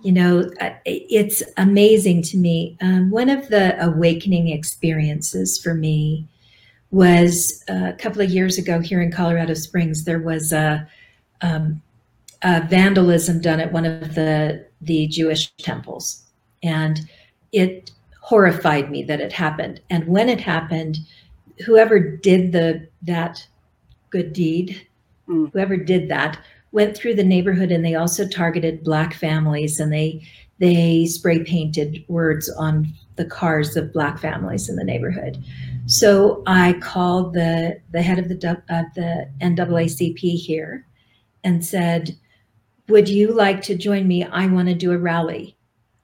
You 0.02 0.12
know, 0.12 0.50
it's 0.84 1.42
amazing 1.56 2.22
to 2.22 2.36
me. 2.36 2.76
Um, 2.82 3.10
one 3.10 3.30
of 3.30 3.48
the 3.48 3.82
awakening 3.82 4.48
experiences 4.48 5.58
for 5.58 5.74
me 5.74 6.28
was 6.90 7.64
uh, 7.68 7.88
a 7.88 7.92
couple 7.94 8.20
of 8.20 8.30
years 8.30 8.58
ago 8.58 8.80
here 8.80 9.00
in 9.00 9.10
Colorado 9.10 9.54
Springs. 9.54 10.04
There 10.04 10.20
was 10.20 10.52
a, 10.52 10.86
um, 11.40 11.82
a 12.42 12.62
vandalism 12.62 13.40
done 13.40 13.60
at 13.60 13.72
one 13.72 13.86
of 13.86 14.14
the 14.14 14.66
the 14.82 15.06
Jewish 15.06 15.50
temples, 15.56 16.24
and 16.62 17.00
it 17.52 17.90
horrified 18.20 18.90
me 18.90 19.02
that 19.04 19.20
it 19.20 19.32
happened. 19.32 19.80
And 19.88 20.06
when 20.06 20.28
it 20.28 20.40
happened, 20.40 20.98
whoever 21.64 21.98
did 21.98 22.52
the 22.52 22.88
that 23.02 23.46
good 24.10 24.32
deed, 24.32 24.86
mm. 25.28 25.50
whoever 25.52 25.76
did 25.76 26.08
that, 26.08 26.38
went 26.72 26.96
through 26.96 27.14
the 27.14 27.24
neighborhood 27.24 27.70
and 27.70 27.84
they 27.84 27.94
also 27.94 28.26
targeted 28.26 28.84
black 28.84 29.14
families 29.14 29.78
and 29.78 29.92
they 29.92 30.22
they 30.58 31.04
spray 31.06 31.42
painted 31.42 32.04
words 32.08 32.48
on 32.50 32.92
the 33.16 33.24
cars 33.24 33.76
of 33.76 33.92
black 33.92 34.18
families 34.18 34.68
in 34.68 34.76
the 34.76 34.84
neighborhood. 34.84 35.42
So 35.86 36.42
I 36.46 36.74
called 36.74 37.34
the 37.34 37.80
the 37.92 38.02
head 38.02 38.18
of 38.18 38.28
the 38.28 38.62
uh, 38.68 38.84
the 38.94 39.28
NAACP 39.40 40.18
here 40.18 40.86
and 41.42 41.64
said, 41.64 42.16
"Would 42.88 43.08
you 43.08 43.32
like 43.32 43.62
to 43.62 43.76
join 43.76 44.08
me? 44.08 44.24
I 44.24 44.46
want 44.46 44.68
to 44.68 44.74
do 44.74 44.92
a 44.92 44.98
rally. 44.98 45.56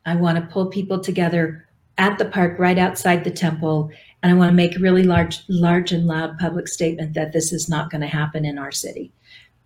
I 0.04 0.16
want 0.16 0.38
to 0.38 0.52
pull 0.52 0.66
people 0.66 1.00
together 1.00 1.68
at 1.98 2.18
the 2.18 2.24
park 2.24 2.58
right 2.58 2.78
outside 2.78 3.24
the 3.24 3.30
temple 3.30 3.90
and 4.22 4.32
I 4.32 4.36
want 4.36 4.50
to 4.50 4.56
make 4.56 4.76
a 4.76 4.80
really 4.80 5.02
large 5.02 5.40
large 5.48 5.92
and 5.92 6.06
loud 6.06 6.38
public 6.38 6.68
statement 6.68 7.14
that 7.14 7.32
this 7.32 7.52
is 7.52 7.68
not 7.68 7.90
going 7.90 8.02
to 8.02 8.06
happen 8.06 8.44
in 8.44 8.58
our 8.58 8.72
city." 8.72 9.12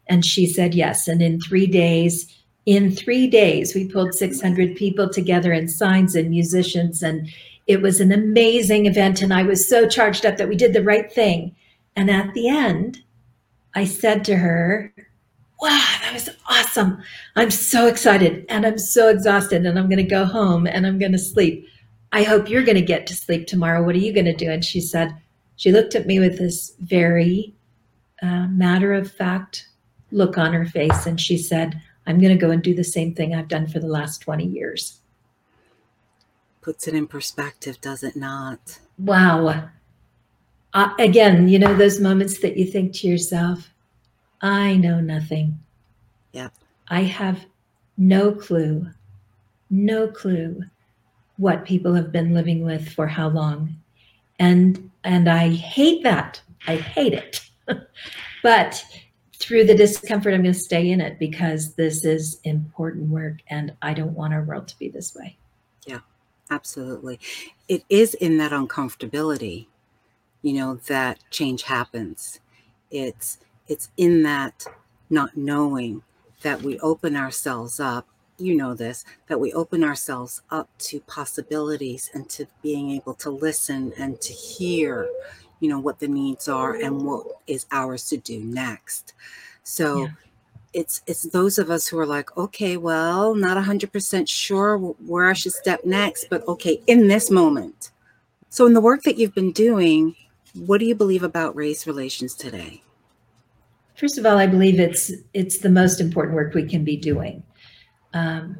And 0.06 0.24
she 0.24 0.46
said 0.46 0.74
yes. 0.74 1.08
And 1.08 1.22
in 1.22 1.40
3 1.40 1.66
days 1.66 2.26
in 2.66 2.90
3 2.90 3.26
days 3.28 3.74
we 3.74 3.88
pulled 3.88 4.14
600 4.14 4.76
people 4.76 5.08
together 5.08 5.52
and 5.52 5.70
signs 5.70 6.14
and 6.14 6.30
musicians 6.30 7.02
and 7.02 7.28
it 7.66 7.80
was 7.80 8.00
an 8.00 8.12
amazing 8.12 8.86
event, 8.86 9.22
and 9.22 9.32
I 9.32 9.42
was 9.42 9.66
so 9.66 9.88
charged 9.88 10.26
up 10.26 10.36
that 10.36 10.48
we 10.48 10.56
did 10.56 10.74
the 10.74 10.82
right 10.82 11.10
thing. 11.10 11.56
And 11.96 12.10
at 12.10 12.34
the 12.34 12.48
end, 12.48 12.98
I 13.74 13.84
said 13.84 14.24
to 14.26 14.36
her, 14.36 14.92
Wow, 15.60 15.96
that 16.02 16.12
was 16.12 16.28
awesome. 16.46 17.02
I'm 17.36 17.50
so 17.50 17.86
excited 17.86 18.44
and 18.50 18.66
I'm 18.66 18.76
so 18.78 19.08
exhausted, 19.08 19.64
and 19.64 19.78
I'm 19.78 19.88
going 19.88 19.96
to 19.96 20.02
go 20.02 20.26
home 20.26 20.66
and 20.66 20.86
I'm 20.86 20.98
going 20.98 21.12
to 21.12 21.18
sleep. 21.18 21.66
I 22.14 22.22
hope 22.22 22.48
you're 22.48 22.62
going 22.62 22.76
to 22.76 22.82
get 22.82 23.06
to 23.08 23.14
sleep 23.14 23.46
tomorrow. 23.46 23.84
What 23.84 23.94
are 23.94 23.98
you 23.98 24.14
going 24.14 24.24
to 24.24 24.32
do? 24.32 24.50
And 24.50 24.64
she 24.64 24.80
said, 24.80 25.14
She 25.56 25.70
looked 25.70 25.94
at 25.94 26.06
me 26.06 26.18
with 26.18 26.38
this 26.38 26.74
very 26.80 27.54
uh, 28.22 28.46
matter 28.48 28.94
of 28.94 29.12
fact 29.12 29.68
look 30.10 30.38
on 30.38 30.52
her 30.52 30.64
face, 30.64 31.06
and 31.06 31.20
she 31.20 31.36
said, 31.36 31.80
I'm 32.06 32.20
going 32.20 32.32
to 32.32 32.40
go 32.40 32.50
and 32.50 32.62
do 32.62 32.74
the 32.74 32.84
same 32.84 33.14
thing 33.14 33.34
I've 33.34 33.48
done 33.48 33.66
for 33.66 33.80
the 33.80 33.88
last 33.88 34.18
20 34.22 34.46
years 34.46 35.00
puts 36.64 36.88
it 36.88 36.94
in 36.94 37.06
perspective, 37.06 37.78
does 37.82 38.02
it 38.02 38.16
not? 38.16 38.78
Wow. 38.96 39.68
Uh, 40.72 40.94
again, 40.98 41.46
you 41.46 41.58
know, 41.58 41.76
those 41.76 42.00
moments 42.00 42.38
that 42.38 42.56
you 42.56 42.64
think 42.64 42.94
to 42.94 43.06
yourself, 43.06 43.70
I 44.40 44.76
know 44.76 44.98
nothing. 44.98 45.58
Yep. 46.32 46.54
I 46.88 47.02
have 47.02 47.44
no 47.98 48.32
clue, 48.32 48.88
no 49.68 50.08
clue 50.08 50.62
what 51.36 51.64
people 51.64 51.94
have 51.94 52.12
been 52.12 52.32
living 52.34 52.64
with 52.64 52.88
for 52.92 53.06
how 53.06 53.28
long. 53.28 53.74
And 54.38 54.90
and 55.04 55.28
I 55.28 55.50
hate 55.50 56.02
that. 56.02 56.40
I 56.66 56.76
hate 56.76 57.12
it. 57.12 57.40
but 58.42 58.84
through 59.36 59.64
the 59.64 59.74
discomfort, 59.74 60.32
I'm 60.32 60.42
going 60.42 60.54
to 60.54 60.58
stay 60.58 60.90
in 60.90 61.00
it 61.00 61.18
because 61.18 61.74
this 61.74 62.04
is 62.04 62.40
important 62.44 63.08
work 63.10 63.40
and 63.48 63.74
I 63.82 63.92
don't 63.92 64.14
want 64.14 64.32
our 64.32 64.42
world 64.42 64.68
to 64.68 64.78
be 64.78 64.88
this 64.88 65.14
way. 65.14 65.36
Yeah. 65.86 65.98
Absolutely. 66.50 67.20
It 67.68 67.84
is 67.88 68.14
in 68.14 68.38
that 68.38 68.52
uncomfortability, 68.52 69.66
you 70.42 70.54
know, 70.54 70.76
that 70.86 71.18
change 71.30 71.62
happens. 71.62 72.40
It's 72.90 73.38
it's 73.66 73.90
in 73.96 74.22
that 74.24 74.66
not 75.08 75.36
knowing 75.36 76.02
that 76.42 76.62
we 76.62 76.78
open 76.80 77.16
ourselves 77.16 77.80
up, 77.80 78.06
you 78.38 78.54
know 78.54 78.74
this, 78.74 79.04
that 79.28 79.38
we 79.38 79.52
open 79.52 79.84
ourselves 79.84 80.42
up 80.50 80.68
to 80.78 81.00
possibilities 81.00 82.10
and 82.14 82.28
to 82.30 82.46
being 82.62 82.90
able 82.90 83.14
to 83.14 83.30
listen 83.30 83.92
and 83.98 84.20
to 84.20 84.32
hear, 84.32 85.08
you 85.60 85.68
know, 85.68 85.78
what 85.78 86.00
the 86.00 86.08
needs 86.08 86.48
are 86.48 86.74
and 86.74 87.04
what 87.04 87.26
is 87.46 87.66
ours 87.70 88.08
to 88.08 88.16
do 88.16 88.40
next. 88.40 89.14
So 89.62 90.02
yeah. 90.02 90.08
it's 90.72 91.02
it's 91.06 91.22
those 91.22 91.58
of 91.58 91.70
us 91.70 91.86
who 91.86 91.98
are 91.98 92.06
like 92.06 92.36
okay 92.36 92.76
well 92.76 93.34
not 93.34 93.56
100% 93.56 94.28
sure 94.28 94.76
where 94.76 95.30
i 95.30 95.32
should 95.32 95.52
step 95.52 95.84
next 95.84 96.26
but 96.28 96.46
okay 96.48 96.82
in 96.86 97.08
this 97.08 97.30
moment. 97.30 97.90
So 98.50 98.66
in 98.66 98.74
the 98.74 98.80
work 98.80 99.02
that 99.04 99.16
you've 99.16 99.34
been 99.34 99.52
doing 99.52 100.16
what 100.54 100.78
do 100.78 100.86
you 100.86 100.94
believe 100.94 101.24
about 101.24 101.56
race 101.56 101.84
relations 101.86 102.34
today? 102.34 102.82
First 103.94 104.18
of 104.18 104.26
all 104.26 104.36
i 104.36 104.46
believe 104.46 104.80
it's 104.80 105.12
it's 105.32 105.58
the 105.58 105.70
most 105.70 106.00
important 106.00 106.34
work 106.34 106.52
we 106.52 106.68
can 106.68 106.84
be 106.84 106.96
doing 106.96 107.43
um, 108.14 108.58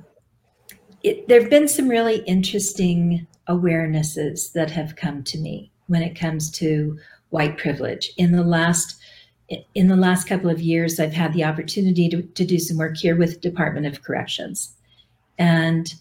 there 1.02 1.40
have 1.40 1.50
been 1.50 1.68
some 1.68 1.88
really 1.88 2.18
interesting 2.26 3.26
awarenesses 3.48 4.52
that 4.52 4.70
have 4.70 4.96
come 4.96 5.22
to 5.22 5.38
me 5.38 5.70
when 5.86 6.02
it 6.02 6.18
comes 6.18 6.50
to 6.50 6.98
white 7.30 7.58
privilege 7.58 8.12
in 8.16 8.32
the 8.32 8.44
last 8.44 9.00
in 9.74 9.88
the 9.88 9.96
last 9.96 10.26
couple 10.26 10.48
of 10.48 10.60
years, 10.60 10.98
I've 10.98 11.12
had 11.12 11.32
the 11.34 11.44
opportunity 11.44 12.08
to, 12.08 12.22
to 12.22 12.44
do 12.44 12.58
some 12.58 12.78
work 12.78 12.96
here 12.96 13.16
with 13.16 13.40
Department 13.40 13.86
of 13.86 14.02
Corrections. 14.02 14.74
And 15.38 15.92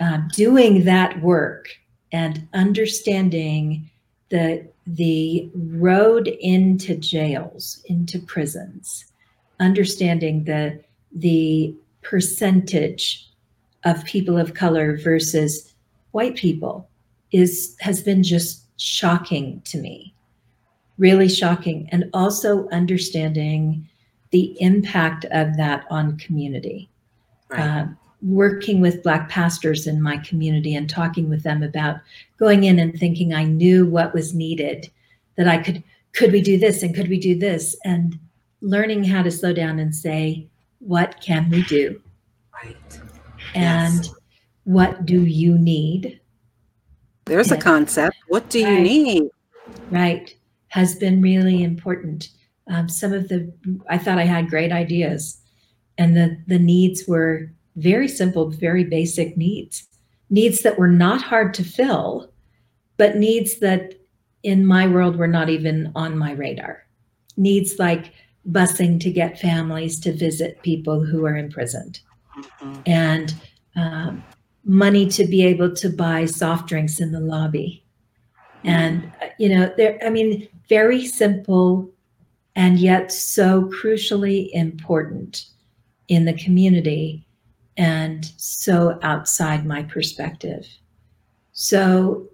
uh, 0.00 0.18
doing 0.32 0.84
that 0.84 1.20
work 1.20 1.68
and 2.12 2.46
understanding 2.52 3.90
the, 4.28 4.68
the 4.86 5.50
road 5.54 6.28
into 6.28 6.96
jails, 6.96 7.82
into 7.86 8.18
prisons, 8.20 9.06
understanding 9.58 10.44
the, 10.44 10.80
the 11.12 11.74
percentage 12.02 13.28
of 13.84 14.04
people 14.04 14.38
of 14.38 14.54
color 14.54 14.96
versus 14.96 15.72
white 16.12 16.36
people 16.36 16.88
is 17.30 17.76
has 17.80 18.02
been 18.02 18.22
just 18.22 18.66
shocking 18.76 19.60
to 19.64 19.78
me 19.78 20.12
really 20.98 21.28
shocking. 21.28 21.88
And 21.90 22.08
also 22.14 22.68
understanding 22.68 23.88
the 24.30 24.56
impact 24.60 25.24
of 25.26 25.56
that 25.56 25.84
on 25.90 26.16
community. 26.18 26.88
Right. 27.48 27.60
Uh, 27.60 27.86
working 28.22 28.80
with 28.80 29.02
Black 29.02 29.28
pastors 29.28 29.88
in 29.88 30.00
my 30.00 30.16
community 30.18 30.76
and 30.76 30.88
talking 30.88 31.28
with 31.28 31.42
them 31.42 31.62
about 31.62 31.96
going 32.38 32.64
in 32.64 32.78
and 32.78 32.96
thinking 32.98 33.34
I 33.34 33.42
knew 33.42 33.84
what 33.84 34.14
was 34.14 34.32
needed, 34.32 34.88
that 35.36 35.48
I 35.48 35.58
could, 35.58 35.82
could 36.12 36.30
we 36.30 36.40
do 36.40 36.56
this 36.56 36.84
and 36.84 36.94
could 36.94 37.08
we 37.08 37.18
do 37.18 37.36
this? 37.36 37.76
And 37.84 38.16
learning 38.60 39.02
how 39.02 39.24
to 39.24 39.30
slow 39.30 39.52
down 39.52 39.80
and 39.80 39.92
say, 39.92 40.46
what 40.86 41.20
can 41.20 41.48
we 41.50 41.62
do? 41.64 42.00
Right. 42.62 43.00
And 43.54 44.04
yes. 44.04 44.14
what 44.64 45.06
do 45.06 45.24
you 45.24 45.58
need? 45.58 46.20
There's 47.24 47.50
and, 47.50 47.60
a 47.60 47.64
concept. 47.64 48.16
What 48.28 48.48
do 48.50 48.58
you 48.58 48.80
need? 48.80 49.30
Right 49.90 50.34
has 50.72 50.94
been 50.94 51.20
really 51.20 51.62
important. 51.62 52.30
Um, 52.66 52.88
some 52.88 53.12
of 53.12 53.28
the, 53.28 53.52
I 53.90 53.98
thought 53.98 54.18
I 54.18 54.24
had 54.24 54.48
great 54.48 54.72
ideas, 54.72 55.38
and 55.98 56.16
the 56.16 56.38
the 56.46 56.58
needs 56.58 57.04
were 57.06 57.52
very 57.76 58.08
simple, 58.08 58.48
very 58.48 58.82
basic 58.82 59.36
needs, 59.36 59.86
needs 60.30 60.62
that 60.62 60.78
were 60.78 60.88
not 60.88 61.20
hard 61.20 61.52
to 61.54 61.64
fill, 61.64 62.32
but 62.96 63.16
needs 63.16 63.58
that 63.58 64.00
in 64.42 64.64
my 64.64 64.86
world 64.88 65.16
were 65.16 65.28
not 65.28 65.50
even 65.50 65.92
on 65.94 66.16
my 66.16 66.32
radar. 66.32 66.86
Needs 67.36 67.78
like 67.78 68.14
busing 68.50 69.00
to 69.00 69.10
get 69.10 69.38
families 69.38 70.00
to 70.00 70.12
visit 70.12 70.62
people 70.62 71.04
who 71.04 71.24
are 71.24 71.36
imprisoned, 71.36 72.00
mm-hmm. 72.36 72.80
and 72.86 73.34
um, 73.76 74.24
money 74.64 75.08
to 75.08 75.26
be 75.26 75.44
able 75.44 75.74
to 75.74 75.88
buy 75.88 76.24
soft 76.24 76.68
drinks 76.68 77.00
in 77.00 77.12
the 77.12 77.20
lobby. 77.20 77.84
And 78.64 79.10
uh, 79.20 79.26
you 79.38 79.48
know 79.48 79.72
there 79.76 79.98
i 80.04 80.08
mean 80.08 80.48
very 80.68 81.04
simple 81.04 81.90
and 82.54 82.78
yet 82.78 83.10
so 83.10 83.64
crucially 83.70 84.50
important 84.52 85.46
in 86.08 86.24
the 86.24 86.34
community 86.34 87.26
and 87.76 88.32
so 88.36 88.98
outside 89.02 89.64
my 89.64 89.82
perspective. 89.82 90.66
So 91.52 92.28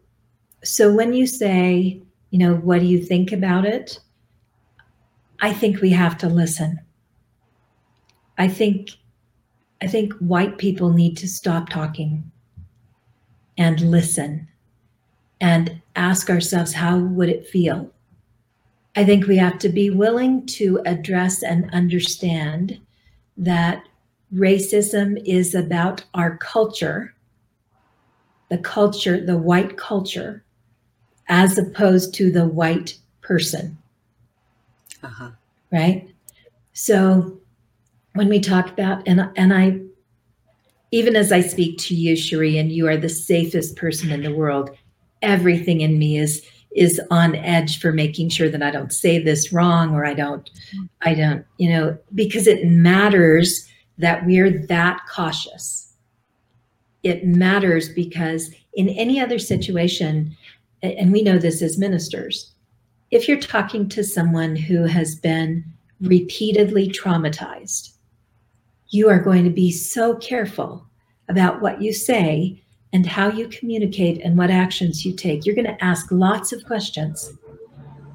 so 0.65 0.93
when 0.93 1.13
you 1.13 1.27
say 1.27 2.03
you 2.31 2.39
know 2.39 2.57
what 2.57 2.81
do 2.81 2.87
you 2.87 3.03
think 3.03 3.33
about 3.33 3.65
it 3.65 4.01
i 5.41 5.53
think 5.53 5.81
we 5.81 5.91
have 5.91 6.17
to 6.19 6.29
listen 6.29 6.79
i 8.39 8.49
think 8.49 8.91
i 9.83 9.87
think 9.87 10.13
white 10.15 10.59
people 10.59 10.91
need 10.91 11.17
to 11.17 11.29
stop 11.29 11.69
talking 11.69 12.31
and 13.57 13.81
listen 13.81 14.47
and 15.41 15.81
ask 15.97 16.31
ourselves 16.31 16.73
how 16.73 16.99
would 16.99 17.29
it 17.29 17.47
feel 17.47 17.91
I 18.99 19.05
think 19.05 19.29
we 19.29 19.37
have 19.37 19.61
to 19.61 19.69
be 19.69 19.91
willing 19.91 20.45
to 20.47 20.81
address 20.85 21.45
and 21.45 21.73
understand 21.73 22.81
that 23.37 23.85
racism 24.35 25.23
is 25.25 25.55
about 25.55 26.03
our 26.15 26.37
culture, 26.39 27.15
the 28.49 28.59
culture, 28.59 29.25
the 29.25 29.39
white 29.39 29.77
culture, 29.77 30.43
as 31.29 31.59
opposed 31.59 32.13
to 32.15 32.33
the 32.33 32.49
white 32.49 32.99
person. 33.21 33.79
Uh-huh. 35.03 35.31
Right? 35.73 36.09
So 36.73 37.39
when 38.15 38.29
we 38.29 38.41
talk 38.41 38.69
about, 38.69 39.07
and, 39.07 39.29
and 39.37 39.53
I, 39.53 39.81
even 40.91 41.17
as 41.17 41.33
I 41.33 41.41
speak 41.41 41.79
to 41.79 41.95
you, 41.95 42.15
Sheree, 42.15 42.59
and 42.59 42.73
you 42.73 42.87
are 42.89 42.97
the 42.97 43.09
safest 43.09 43.77
person 43.77 44.11
in 44.11 44.23
the 44.23 44.35
world, 44.35 44.71
everything 45.23 45.81
in 45.81 45.99
me 45.99 46.19
is 46.19 46.47
is 46.77 47.01
on 47.11 47.35
edge 47.35 47.81
for 47.81 47.93
making 47.93 48.29
sure 48.29 48.49
that 48.49 48.63
I 48.63 48.71
don't 48.71 48.93
say 48.93 49.19
this 49.19 49.53
wrong 49.53 49.95
or 49.95 50.05
I 50.05 50.15
don't, 50.15 50.49
I 51.01 51.15
don't, 51.15 51.45
you 51.57 51.71
know, 51.71 51.99
because 52.15 52.47
it 52.47 52.67
matters 52.67 53.67
that 53.97 54.25
we're 54.27 54.67
that 54.67 55.01
cautious. 55.11 55.95
It 57.03 57.25
matters 57.25 57.89
because 57.89 58.51
in 58.75 58.91
any 58.91 59.21
other 59.21 59.39
situation, 59.39 60.37
and 60.83 61.11
we 61.11 61.23
know 61.23 61.39
this 61.39 61.63
as 61.63 61.79
ministers, 61.79 62.53
if 63.11 63.29
you're 63.29 63.41
talking 63.41 63.89
to 63.89 64.05
someone 64.05 64.55
who 64.55 64.85
has 64.85 65.15
been 65.15 65.65
repeatedly 66.01 66.89
traumatized, 66.89 67.95
you 68.89 69.09
are 69.09 69.19
going 69.19 69.45
to 69.45 69.51
be 69.51 69.71
so 69.71 70.17
careful 70.17 70.87
about 71.29 71.61
what 71.61 71.83
you 71.83 71.93
say 71.93 72.63
and 72.93 73.07
how 73.07 73.29
you 73.29 73.49
communicate 73.49 74.23
and 74.23 74.37
what 74.37 74.51
actions 74.51 75.05
you 75.05 75.15
take. 75.15 75.45
You're 75.45 75.55
going 75.55 75.67
to 75.67 75.85
ask 75.85 76.11
lots 76.11 76.53
of 76.53 76.65
questions 76.65 77.33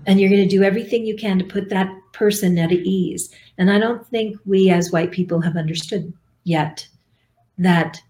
and 0.05 0.19
you're 0.19 0.29
going 0.29 0.47
to 0.47 0.55
do 0.55 0.63
everything 0.63 1.05
you 1.05 1.15
can 1.15 1.39
to 1.39 1.45
put 1.45 1.69
that 1.69 1.93
person 2.11 2.57
at 2.57 2.71
ease. 2.71 3.29
And 3.57 3.71
I 3.71 3.79
don't 3.79 4.05
think 4.07 4.37
we 4.45 4.69
as 4.69 4.91
white 4.91 5.11
people 5.11 5.41
have 5.41 5.57
understood 5.57 6.11
yet 6.43 6.87
that 7.57 8.01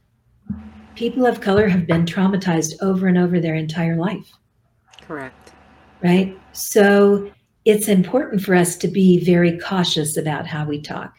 people 0.95 1.25
of 1.25 1.41
color 1.41 1.67
have 1.67 1.85
been 1.85 2.05
traumatized 2.05 2.75
over 2.81 3.07
and 3.07 3.17
over 3.17 3.39
their 3.39 3.55
entire 3.55 3.95
life. 3.95 4.31
Correct. 5.01 5.42
Right? 6.03 6.37
So 6.51 7.31
it's 7.65 7.87
important 7.87 8.41
for 8.41 8.55
us 8.55 8.75
to 8.77 8.87
be 8.87 9.23
very 9.23 9.57
cautious 9.57 10.17
about 10.17 10.45
how 10.45 10.65
we 10.65 10.81
talk, 10.81 11.13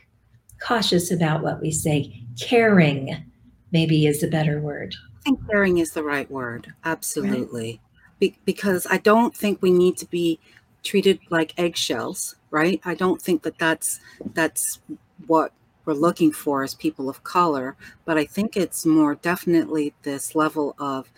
cautious 0.60 1.10
about 1.10 1.42
what 1.42 1.60
we 1.60 1.70
say, 1.70 2.22
caring, 2.38 3.24
maybe 3.72 4.06
is 4.06 4.22
a 4.22 4.28
better 4.28 4.60
word. 4.60 4.94
I 5.20 5.22
think 5.24 5.40
caring 5.50 5.78
is 5.78 5.92
the 5.92 6.02
right 6.02 6.30
word. 6.30 6.72
Absolutely. 6.84 7.70
Right. 7.70 7.80
Be- 8.18 8.38
because 8.44 8.86
I 8.90 8.98
don't 8.98 9.34
think 9.34 9.62
we 9.62 9.70
need 9.70 9.96
to 9.98 10.06
be 10.06 10.38
treated 10.82 11.18
like 11.30 11.58
eggshells, 11.58 12.36
right? 12.50 12.80
I 12.84 12.94
don't 12.94 13.20
think 13.20 13.42
that 13.42 13.58
that's 13.58 14.00
that's 14.34 14.80
what 15.26 15.52
we're 15.86 15.94
looking 15.94 16.32
for 16.32 16.62
as 16.62 16.74
people 16.74 17.08
of 17.08 17.24
color, 17.24 17.76
but 18.04 18.18
I 18.18 18.24
think 18.24 18.56
it's 18.56 18.86
more 18.86 19.14
definitely 19.16 19.94
this 20.02 20.34
level 20.34 20.74
of 20.78 21.10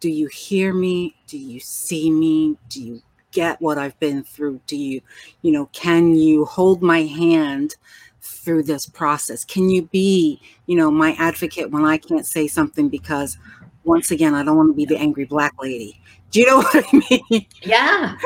do 0.00 0.08
you 0.08 0.26
hear 0.28 0.72
me? 0.72 1.14
Do 1.26 1.38
you 1.38 1.60
see 1.60 2.10
me? 2.10 2.56
Do 2.68 2.82
you 2.82 3.02
get 3.32 3.60
what 3.60 3.78
I've 3.78 3.98
been 4.00 4.24
through? 4.24 4.60
Do 4.66 4.76
you, 4.76 5.00
you 5.42 5.52
know, 5.52 5.66
can 5.66 6.14
you 6.14 6.46
hold 6.46 6.82
my 6.82 7.02
hand 7.02 7.76
through 8.22 8.64
this 8.64 8.86
process? 8.86 9.44
Can 9.44 9.68
you 9.68 9.82
be, 9.82 10.40
you 10.66 10.76
know, 10.76 10.90
my 10.90 11.14
advocate 11.18 11.70
when 11.70 11.84
I 11.84 11.98
can't 11.98 12.26
say 12.26 12.48
something 12.48 12.88
because 12.88 13.38
once 13.84 14.10
again, 14.10 14.34
I 14.34 14.42
don't 14.42 14.56
want 14.56 14.70
to 14.70 14.74
be 14.74 14.86
the 14.86 14.98
angry 14.98 15.24
black 15.24 15.54
lady. 15.60 16.00
Do 16.30 16.40
you 16.40 16.46
know 16.46 16.56
what 16.62 16.84
I 16.92 17.02
mean? 17.10 17.46
Yeah. 17.62 18.16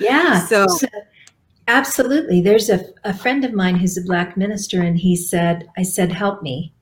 Yeah. 0.00 0.40
so, 0.46 0.66
so 0.66 0.86
absolutely. 1.68 2.40
There's 2.40 2.70
a, 2.70 2.86
a 3.04 3.14
friend 3.14 3.44
of 3.44 3.52
mine 3.52 3.76
who's 3.76 3.98
a 3.98 4.02
black 4.02 4.36
minister, 4.36 4.82
and 4.82 4.98
he 4.98 5.16
said, 5.16 5.68
I 5.76 5.82
said, 5.82 6.10
help 6.10 6.42
me. 6.42 6.72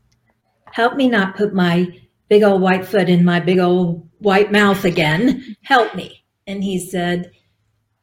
Help 0.72 0.94
me 0.94 1.08
not 1.08 1.36
put 1.36 1.52
my 1.52 1.88
big 2.30 2.42
old 2.44 2.62
white 2.62 2.86
foot 2.86 3.10
in 3.10 3.24
my 3.24 3.40
big 3.40 3.58
old 3.58 4.08
white 4.20 4.50
mouth 4.50 4.84
again. 4.86 5.56
Help 5.62 5.94
me. 5.94 6.24
And 6.46 6.64
he 6.64 6.78
said, 6.78 7.32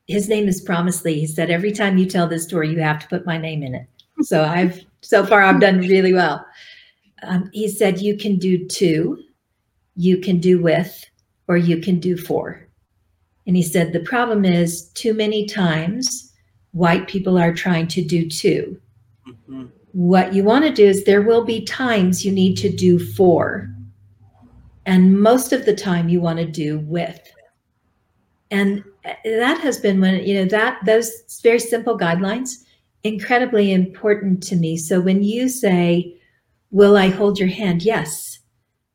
his 0.06 0.30
name 0.30 0.48
is 0.48 0.62
Promise 0.62 1.04
Lee. 1.04 1.20
He 1.20 1.26
said, 1.26 1.50
every 1.50 1.72
time 1.72 1.98
you 1.98 2.06
tell 2.06 2.28
this 2.28 2.44
story, 2.44 2.70
you 2.70 2.80
have 2.80 3.00
to 3.00 3.08
put 3.08 3.26
my 3.26 3.38
name 3.38 3.64
in 3.64 3.74
it. 3.74 3.88
So 4.22 4.44
I've, 4.44 4.84
so 5.02 5.26
far, 5.26 5.42
I've 5.42 5.62
done 5.62 5.80
really 5.80 6.14
well. 6.14 6.46
Um, 7.24 7.50
he 7.54 7.68
said, 7.68 8.00
you 8.00 8.18
can 8.18 8.38
do 8.38 8.68
two, 8.68 9.24
you 9.96 10.18
can 10.18 10.40
do 10.40 10.62
with, 10.62 11.04
or 11.48 11.58
you 11.58 11.82
can 11.82 12.00
do 12.00 12.18
for. 12.18 12.68
And 13.48 13.56
he 13.56 13.64
said, 13.64 13.94
the 13.94 14.02
problem 14.02 14.44
is 14.44 14.90
too 14.90 15.14
many 15.14 15.46
times 15.46 16.34
white 16.72 17.08
people 17.08 17.38
are 17.38 17.54
trying 17.54 17.88
to 17.88 18.04
do 18.04 18.30
2 18.30 18.80
mm-hmm. 19.28 19.64
What 19.94 20.34
you 20.34 20.44
want 20.44 20.64
to 20.66 20.72
do 20.72 20.86
is 20.86 21.06
there 21.06 21.24
will 21.24 21.44
be 21.44 21.64
times 21.64 22.24
you 22.24 22.32
need 22.32 22.56
to 22.58 22.70
do 22.70 23.00
for. 23.00 23.74
And 24.88 25.22
most 25.22 25.54
of 25.54 25.66
the 25.66 25.76
time 25.76 26.10
you 26.10 26.20
want 26.20 26.40
to 26.40 26.46
do 26.46 26.80
with. 26.80 27.20
And 28.50 28.84
eh, 29.04 29.14
that 29.24 29.60
has 29.62 29.80
been 29.80 30.02
when, 30.02 30.26
you 30.26 30.34
know, 30.34 30.46
that 30.46 30.80
those 30.86 31.12
very 31.44 31.60
simple 31.60 31.96
guidelines, 31.96 32.64
incredibly 33.04 33.72
important 33.72 34.42
to 34.44 34.56
me. 34.56 34.78
So 34.78 35.00
when 35.00 35.22
you 35.22 35.50
say, 35.50 36.16
Will 36.70 36.98
I 36.98 37.08
hold 37.08 37.40
your 37.40 37.48
hand? 37.48 37.84
Yes. 37.84 38.40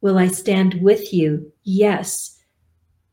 Will 0.03 0.19
I 0.19 0.27
stand 0.27 0.83
with 0.83 1.15
you? 1.15 1.53
Yes 1.63 2.33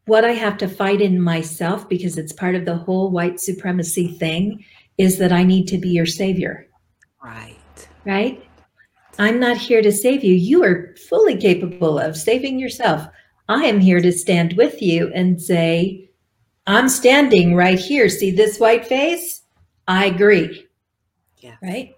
what 0.09 0.25
I 0.25 0.31
have 0.31 0.57
to 0.57 0.67
fight 0.67 1.01
in 1.01 1.21
myself, 1.21 1.87
because 1.87 2.17
it's 2.17 2.33
part 2.33 2.55
of 2.55 2.65
the 2.65 2.75
whole 2.75 3.11
white 3.11 3.39
supremacy 3.39 4.07
thing, 4.07 4.65
is 4.97 5.19
that 5.19 5.31
I 5.31 5.43
need 5.43 5.67
to 5.67 5.77
be 5.77 5.89
your 5.89 6.07
savior. 6.07 6.67
Right. 7.23 7.55
Right? 8.05 8.43
I'm 9.19 9.38
not 9.38 9.58
here 9.58 9.82
to 9.82 9.91
save 9.91 10.23
you. 10.23 10.34
You 10.34 10.63
are 10.63 10.95
fully 11.10 11.36
capable 11.36 11.99
of 11.99 12.15
saving 12.15 12.58
yourself. 12.58 13.05
I 13.49 13.65
am 13.65 13.82
here 13.82 13.99
to 14.01 14.13
stand 14.13 14.53
with 14.53 14.82
you 14.82 15.12
and 15.13 15.41
say, 15.41 16.10
I'm 16.65 16.88
standing 16.88 17.53
right 17.53 17.77
here. 17.77 18.08
See 18.08 18.32
this 18.32 18.60
white 18.60 18.88
face? 18.88 19.41
I 19.89 20.05
agree. 20.05 20.65
Yeah. 21.39 21.55
Right? 21.62 21.95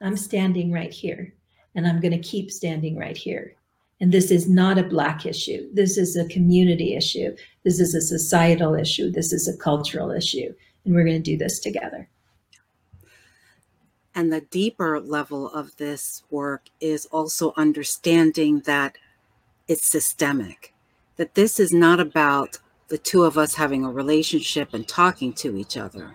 I'm 0.00 0.16
standing 0.16 0.72
right 0.72 0.92
here. 0.92 1.32
And 1.76 1.86
I'm 1.86 2.00
going 2.00 2.12
to 2.12 2.28
keep 2.28 2.50
standing 2.50 2.98
right 2.98 3.16
here. 3.16 3.54
And 4.00 4.10
this 4.10 4.32
is 4.32 4.48
not 4.48 4.76
a 4.76 4.82
Black 4.82 5.26
issue. 5.26 5.68
This 5.72 5.96
is 5.96 6.16
a 6.16 6.26
community 6.28 6.96
issue. 6.96 7.36
This 7.62 7.78
is 7.78 7.94
a 7.94 8.00
societal 8.00 8.74
issue. 8.74 9.12
This 9.12 9.32
is 9.32 9.46
a 9.46 9.56
cultural 9.58 10.10
issue. 10.10 10.52
And 10.84 10.94
we're 10.94 11.04
going 11.04 11.22
to 11.22 11.30
do 11.30 11.38
this 11.38 11.60
together. 11.60 12.08
And 14.14 14.32
the 14.32 14.42
deeper 14.42 15.00
level 15.00 15.50
of 15.50 15.76
this 15.76 16.22
work 16.30 16.66
is 16.80 17.06
also 17.06 17.52
understanding 17.56 18.60
that 18.60 18.96
it's 19.66 19.86
systemic, 19.86 20.72
that 21.16 21.34
this 21.34 21.58
is 21.58 21.72
not 21.72 21.98
about 21.98 22.58
the 22.88 22.98
two 22.98 23.24
of 23.24 23.36
us 23.36 23.54
having 23.54 23.84
a 23.84 23.90
relationship 23.90 24.72
and 24.72 24.86
talking 24.86 25.32
to 25.32 25.56
each 25.56 25.76
other. 25.76 26.14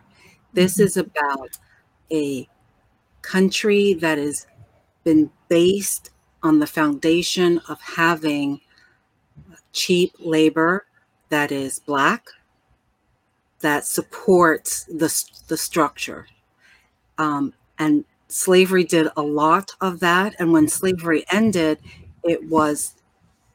This 0.53 0.75
mm-hmm. 0.75 0.83
is 0.83 0.97
about 0.97 1.57
a 2.11 2.47
country 3.21 3.93
that 3.95 4.17
has 4.17 4.47
been 5.03 5.29
based 5.49 6.11
on 6.41 6.59
the 6.59 6.67
foundation 6.67 7.59
of 7.67 7.81
having 7.81 8.61
cheap 9.73 10.13
labor 10.19 10.85
that 11.29 11.51
is 11.51 11.79
black 11.79 12.27
that 13.59 13.85
supports 13.85 14.85
the, 14.85 15.13
the 15.47 15.57
structure 15.57 16.27
um, 17.17 17.53
and 17.79 18.05
slavery 18.27 18.83
did 18.83 19.07
a 19.17 19.21
lot 19.21 19.71
of 19.81 19.99
that 19.99 20.35
and 20.39 20.51
when 20.51 20.67
slavery 20.67 21.25
ended 21.31 21.79
it 22.23 22.43
was 22.49 22.93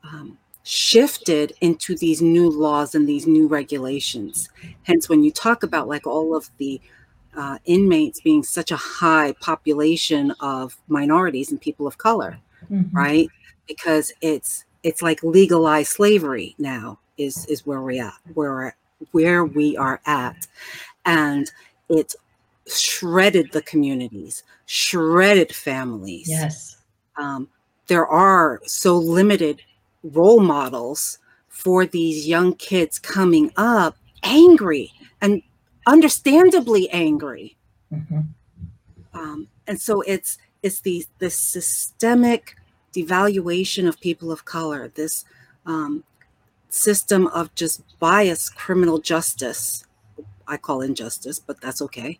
um, 0.03 0.37
shifted 0.65 1.53
into 1.61 1.95
these 1.95 2.21
new 2.21 2.51
laws 2.51 2.95
and 2.95 3.09
these 3.09 3.27
new 3.27 3.47
regulations 3.47 4.49
hence 4.83 5.09
when 5.09 5.23
you 5.23 5.31
talk 5.31 5.63
about 5.63 5.87
like 5.87 6.07
all 6.07 6.35
of 6.35 6.51
the 6.59 6.81
uh, 7.37 7.59
inmates 7.65 8.21
being 8.21 8.43
such 8.43 8.71
a 8.71 8.77
high 8.77 9.33
population 9.41 10.33
of 10.41 10.77
minorities 10.89 11.51
and 11.51 11.61
people 11.61 11.87
of 11.87 11.99
color 11.99 12.39
mm-hmm. 12.71 12.97
right? 12.97 13.29
Because 13.67 14.13
it's 14.21 14.65
it's 14.83 15.03
like 15.03 15.23
legalized 15.23 15.91
slavery 15.91 16.55
now 16.59 16.99
is 17.17 17.47
is 17.47 17.67
where 17.67 17.83
we 17.83 18.01
are 18.01 18.13
where 18.35 18.77
where 19.13 19.45
we 19.45 19.77
are 19.77 20.01
at, 20.07 20.47
and 21.05 21.51
it's 21.89 22.17
shredded 22.67 23.53
the 23.53 23.63
communities, 23.63 24.43
shredded 24.67 25.55
families. 25.55 26.29
Yes, 26.29 26.79
um, 27.17 27.49
there 27.87 28.07
are 28.07 28.61
so 28.65 28.97
limited 28.97 29.63
role 30.03 30.41
models 30.41 31.19
for 31.49 31.87
these 31.87 32.27
young 32.27 32.55
kids 32.55 32.99
coming 32.99 33.53
up 33.57 33.97
angry 34.23 34.93
and 35.21 35.43
understandably 35.87 36.89
angry. 36.91 37.57
Mm-hmm. 37.93 38.21
Um, 39.13 39.49
and 39.67 39.81
so 39.81 40.01
it's 40.03 40.39
it's 40.63 40.81
the 40.81 41.07
this 41.19 41.37
systemic 41.37 42.57
devaluation 42.93 43.87
of 43.87 44.01
people 44.01 44.33
of 44.33 44.45
color, 44.45 44.89
this 44.89 45.25
um, 45.67 46.05
system 46.69 47.27
of 47.29 47.55
just 47.55 47.83
biased 47.99 48.57
criminal 48.57 48.99
justice 48.99 49.85
I 50.47 50.57
call 50.57 50.81
injustice, 50.83 51.39
but 51.39 51.61
that's 51.61 51.81
okay. 51.83 52.19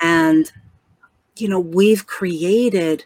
And, 0.00 0.50
you 1.36 1.48
know, 1.48 1.60
we've 1.60 2.06
created 2.06 3.04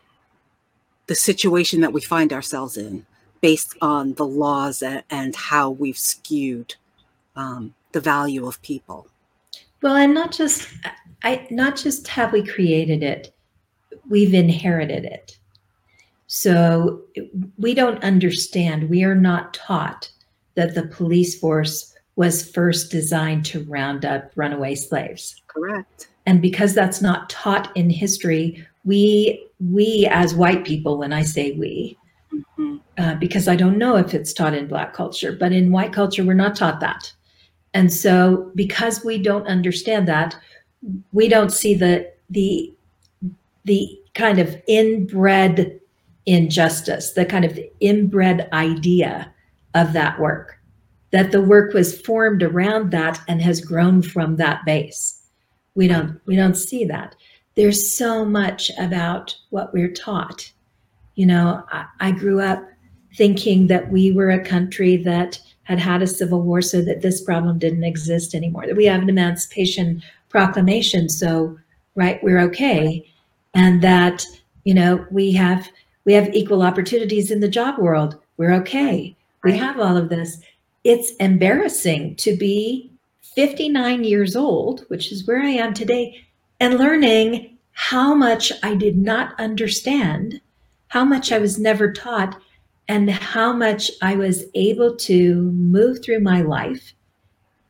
the 1.07 1.15
situation 1.15 1.81
that 1.81 1.93
we 1.93 2.01
find 2.01 2.33
ourselves 2.33 2.77
in 2.77 3.07
based 3.41 3.77
on 3.83 4.15
the 4.15 4.27
laws 4.27 4.83
and 5.11 5.35
how 5.35 5.71
we've 5.71 5.99
skewed 5.99 6.75
um, 7.37 7.75
the 7.93 8.01
value 8.01 8.47
of 8.47 8.63
people. 8.63 9.09
Well, 9.83 9.97
and 9.97 10.15
not 10.15 10.33
just 10.33 10.69
I 11.25 11.47
not 11.51 11.77
just 11.77 12.07
have 12.09 12.33
we 12.33 12.47
created 12.47 13.03
it, 13.03 13.35
we've 14.09 14.35
inherited 14.35 15.05
it. 15.05 15.39
So 16.29 17.03
we 17.59 17.75
don't 17.75 18.03
understand. 18.03 18.89
We 18.89 19.05
are 19.05 19.15
not 19.15 19.55
taught 19.55 20.11
that 20.55 20.75
the 20.75 20.87
police 20.87 21.39
force 21.39 21.95
was 22.17 22.49
first 22.49 22.91
designed 22.91 23.45
to 23.47 23.65
round 23.65 24.05
up 24.05 24.31
runaway 24.37 24.75
slaves. 24.75 25.43
Correct. 25.49 26.09
And 26.27 26.41
because 26.41 26.75
that's 26.75 27.03
not 27.03 27.29
taught 27.29 27.75
in 27.77 27.91
history, 27.91 28.65
we 28.85 29.47
we 29.73 30.09
as 30.11 30.35
white 30.35 30.65
people, 30.65 30.99
when 30.99 31.13
I 31.13 31.23
say 31.23 31.53
we, 31.53 31.97
mm-hmm. 32.33 32.77
uh, 32.99 33.15
because 33.17 33.49
I 33.49 33.57
don't 33.57 33.79
know 33.79 33.97
if 33.97 34.15
it's 34.15 34.33
taught 34.33 34.55
in 34.55 34.67
black 34.67 34.93
culture, 34.93 35.33
but 35.33 35.53
in 35.53 35.73
white 35.73 35.93
culture, 35.93 36.25
we're 36.25 36.35
not 36.35 36.57
taught 36.57 36.81
that. 36.81 37.13
And 37.75 37.93
so 37.93 38.51
because 38.55 39.05
we 39.05 39.19
don't 39.19 39.47
understand 39.47 40.07
that, 40.09 40.37
we 41.13 41.29
don't 41.29 41.53
see 41.53 41.75
the 41.75 42.11
the 42.31 42.73
the 43.65 43.99
kind 44.15 44.39
of 44.39 44.61
inbred 44.67 45.81
injustice, 46.27 47.13
the 47.13 47.25
kind 47.25 47.45
of 47.45 47.59
inbred 47.81 48.49
idea 48.53 49.33
of 49.75 49.93
that 49.93 50.21
work, 50.21 50.59
that 51.11 51.33
the 51.33 51.43
work 51.43 51.73
was 51.73 52.01
formed 52.01 52.43
around 52.43 52.91
that 52.91 53.21
and 53.29 53.41
has 53.41 53.61
grown 53.61 54.03
from 54.03 54.37
that 54.37 54.65
base. 54.65 55.22
We 55.75 55.89
don't 55.89 56.21
we 56.27 56.37
don't 56.37 56.57
see 56.57 56.85
that. 56.87 57.15
There's 57.55 57.93
so 57.93 58.25
much 58.25 58.71
about 58.79 59.37
what 59.51 59.73
we're 59.73 59.93
taught. 59.93 60.51
You 61.15 61.27
know, 61.27 61.65
I, 61.71 61.85
I 62.01 62.11
grew 62.13 62.41
up 62.41 62.63
thinking 63.15 63.67
that 63.67 63.91
we 63.91 64.13
were 64.13 64.31
a 64.31 64.43
country 64.43 64.97
that 64.97 65.39
had 65.65 65.79
had 65.79 66.03
a 66.03 66.07
civil 66.07 66.43
war 66.43 66.63
so 66.63 66.83
that 66.83 67.03
this 67.03 67.21
problem 67.21 67.59
didn't 67.59 67.85
exist 67.85 68.35
anymore, 68.35 68.67
that 68.67 68.77
we 68.77 68.87
have 68.87 69.03
an 69.03 69.09
emancipation 69.09 70.03
proclamation, 70.29 71.09
so 71.09 71.57
right, 71.95 72.23
we're 72.23 72.41
okay. 72.41 73.07
And 73.55 73.83
that, 73.83 74.25
you 74.65 74.75
know, 74.75 75.07
we 75.11 75.33
have 75.33 75.69
we 76.05 76.15
have 76.15 76.35
equal 76.35 76.63
opportunities 76.63 77.31
in 77.31 77.41
the 77.41 77.49
job 77.49 77.79
world. 77.79 78.17
We're 78.39 78.55
okay. 78.55 79.15
We 79.45 79.57
have 79.57 79.79
all 79.79 79.97
of 79.97 80.09
this. 80.09 80.39
It's 80.85 81.15
embarrassing 81.17 82.17
to 82.17 82.37
be 82.37 82.91
59 83.35 84.05
years 84.05 84.37
old, 84.37 84.85
which 84.89 85.11
is 85.13 85.27
where 85.27 85.43
I 85.43 85.51
am 85.51 85.75
today, 85.75 86.25
and 86.61 86.79
learning 86.79 87.59
how 87.73 88.15
much 88.15 88.53
I 88.63 88.75
did 88.75 88.97
not 88.97 89.39
understand, 89.41 90.41
how 90.89 91.05
much 91.05 91.33
I 91.33 91.39
was 91.39 91.59
never 91.59 91.93
taught, 91.93 92.41
and 92.89 93.11
how 93.11 93.53
much 93.53 93.91
I 94.03 94.17
was 94.17 94.45
able 94.55 94.97
to 94.97 95.35
move 95.53 96.03
through 96.03 96.21
my 96.21 96.43
life 96.43 96.95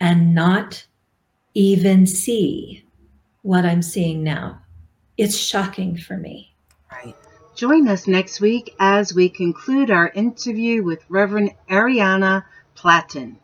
and 0.01 0.35
not 0.35 0.85
even 1.55 2.07
see 2.07 2.85
what 3.43 3.65
I'm 3.65 3.83
seeing 3.83 4.25
now. 4.25 4.63
It's 5.17 5.37
shocking 5.37 5.97
for 5.97 6.17
me. 6.17 6.55
Right. 6.91 7.15
Join 7.55 7.87
us 7.87 8.07
next 8.07 8.41
week 8.41 8.75
as 8.81 9.15
we 9.15 9.29
conclude 9.29 9.91
our 9.91 10.09
interview 10.09 10.83
with 10.83 11.05
Reverend 11.09 11.53
Ahriana 11.69 12.45
Platten. 12.75 13.37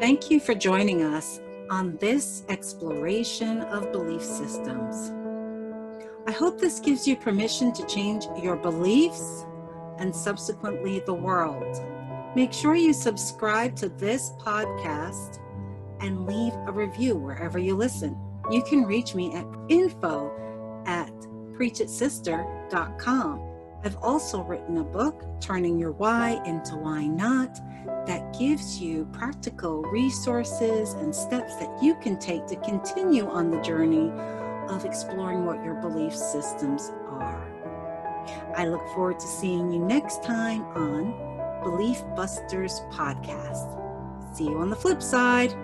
Thank 0.00 0.30
you 0.30 0.40
for 0.40 0.54
joining 0.54 1.02
us 1.02 1.40
on 1.68 1.98
this 1.98 2.44
exploration 2.48 3.60
of 3.60 3.92
belief 3.92 4.22
systems. 4.22 5.12
I 6.26 6.32
hope 6.32 6.58
this 6.58 6.80
gives 6.80 7.06
you 7.06 7.16
permission 7.16 7.70
to 7.74 7.84
change 7.84 8.24
your 8.42 8.56
beliefs 8.56 9.44
and 9.98 10.16
subsequently 10.16 11.00
the 11.00 11.12
world. 11.12 11.82
Make 12.34 12.50
sure 12.50 12.74
you 12.74 12.94
subscribe 12.94 13.76
to 13.76 13.90
this 13.90 14.30
podcast 14.38 15.38
and 16.00 16.26
leave 16.26 16.54
a 16.66 16.72
review 16.72 17.16
wherever 17.16 17.58
you 17.58 17.76
listen. 17.76 18.16
You 18.50 18.62
can 18.62 18.86
reach 18.86 19.14
me 19.14 19.34
at 19.34 19.46
info 19.68 20.32
at 20.86 21.12
preachitsister.com. 21.52 23.49
I've 23.82 23.96
also 24.02 24.42
written 24.42 24.78
a 24.78 24.84
book, 24.84 25.24
Turning 25.40 25.78
Your 25.78 25.92
Why 25.92 26.42
into 26.44 26.76
Why 26.76 27.06
Not, 27.06 27.60
that 28.06 28.38
gives 28.38 28.80
you 28.80 29.06
practical 29.12 29.82
resources 29.82 30.92
and 30.94 31.14
steps 31.14 31.56
that 31.56 31.82
you 31.82 31.94
can 31.96 32.18
take 32.18 32.46
to 32.46 32.56
continue 32.56 33.26
on 33.26 33.50
the 33.50 33.60
journey 33.62 34.10
of 34.68 34.84
exploring 34.84 35.46
what 35.46 35.64
your 35.64 35.74
belief 35.74 36.14
systems 36.14 36.92
are. 37.08 37.50
I 38.54 38.66
look 38.66 38.86
forward 38.88 39.18
to 39.18 39.26
seeing 39.26 39.72
you 39.72 39.78
next 39.78 40.22
time 40.22 40.62
on 40.76 41.62
Belief 41.62 42.02
Busters 42.14 42.80
Podcast. 42.92 43.76
See 44.36 44.44
you 44.44 44.58
on 44.58 44.68
the 44.68 44.76
flip 44.76 45.02
side. 45.02 45.54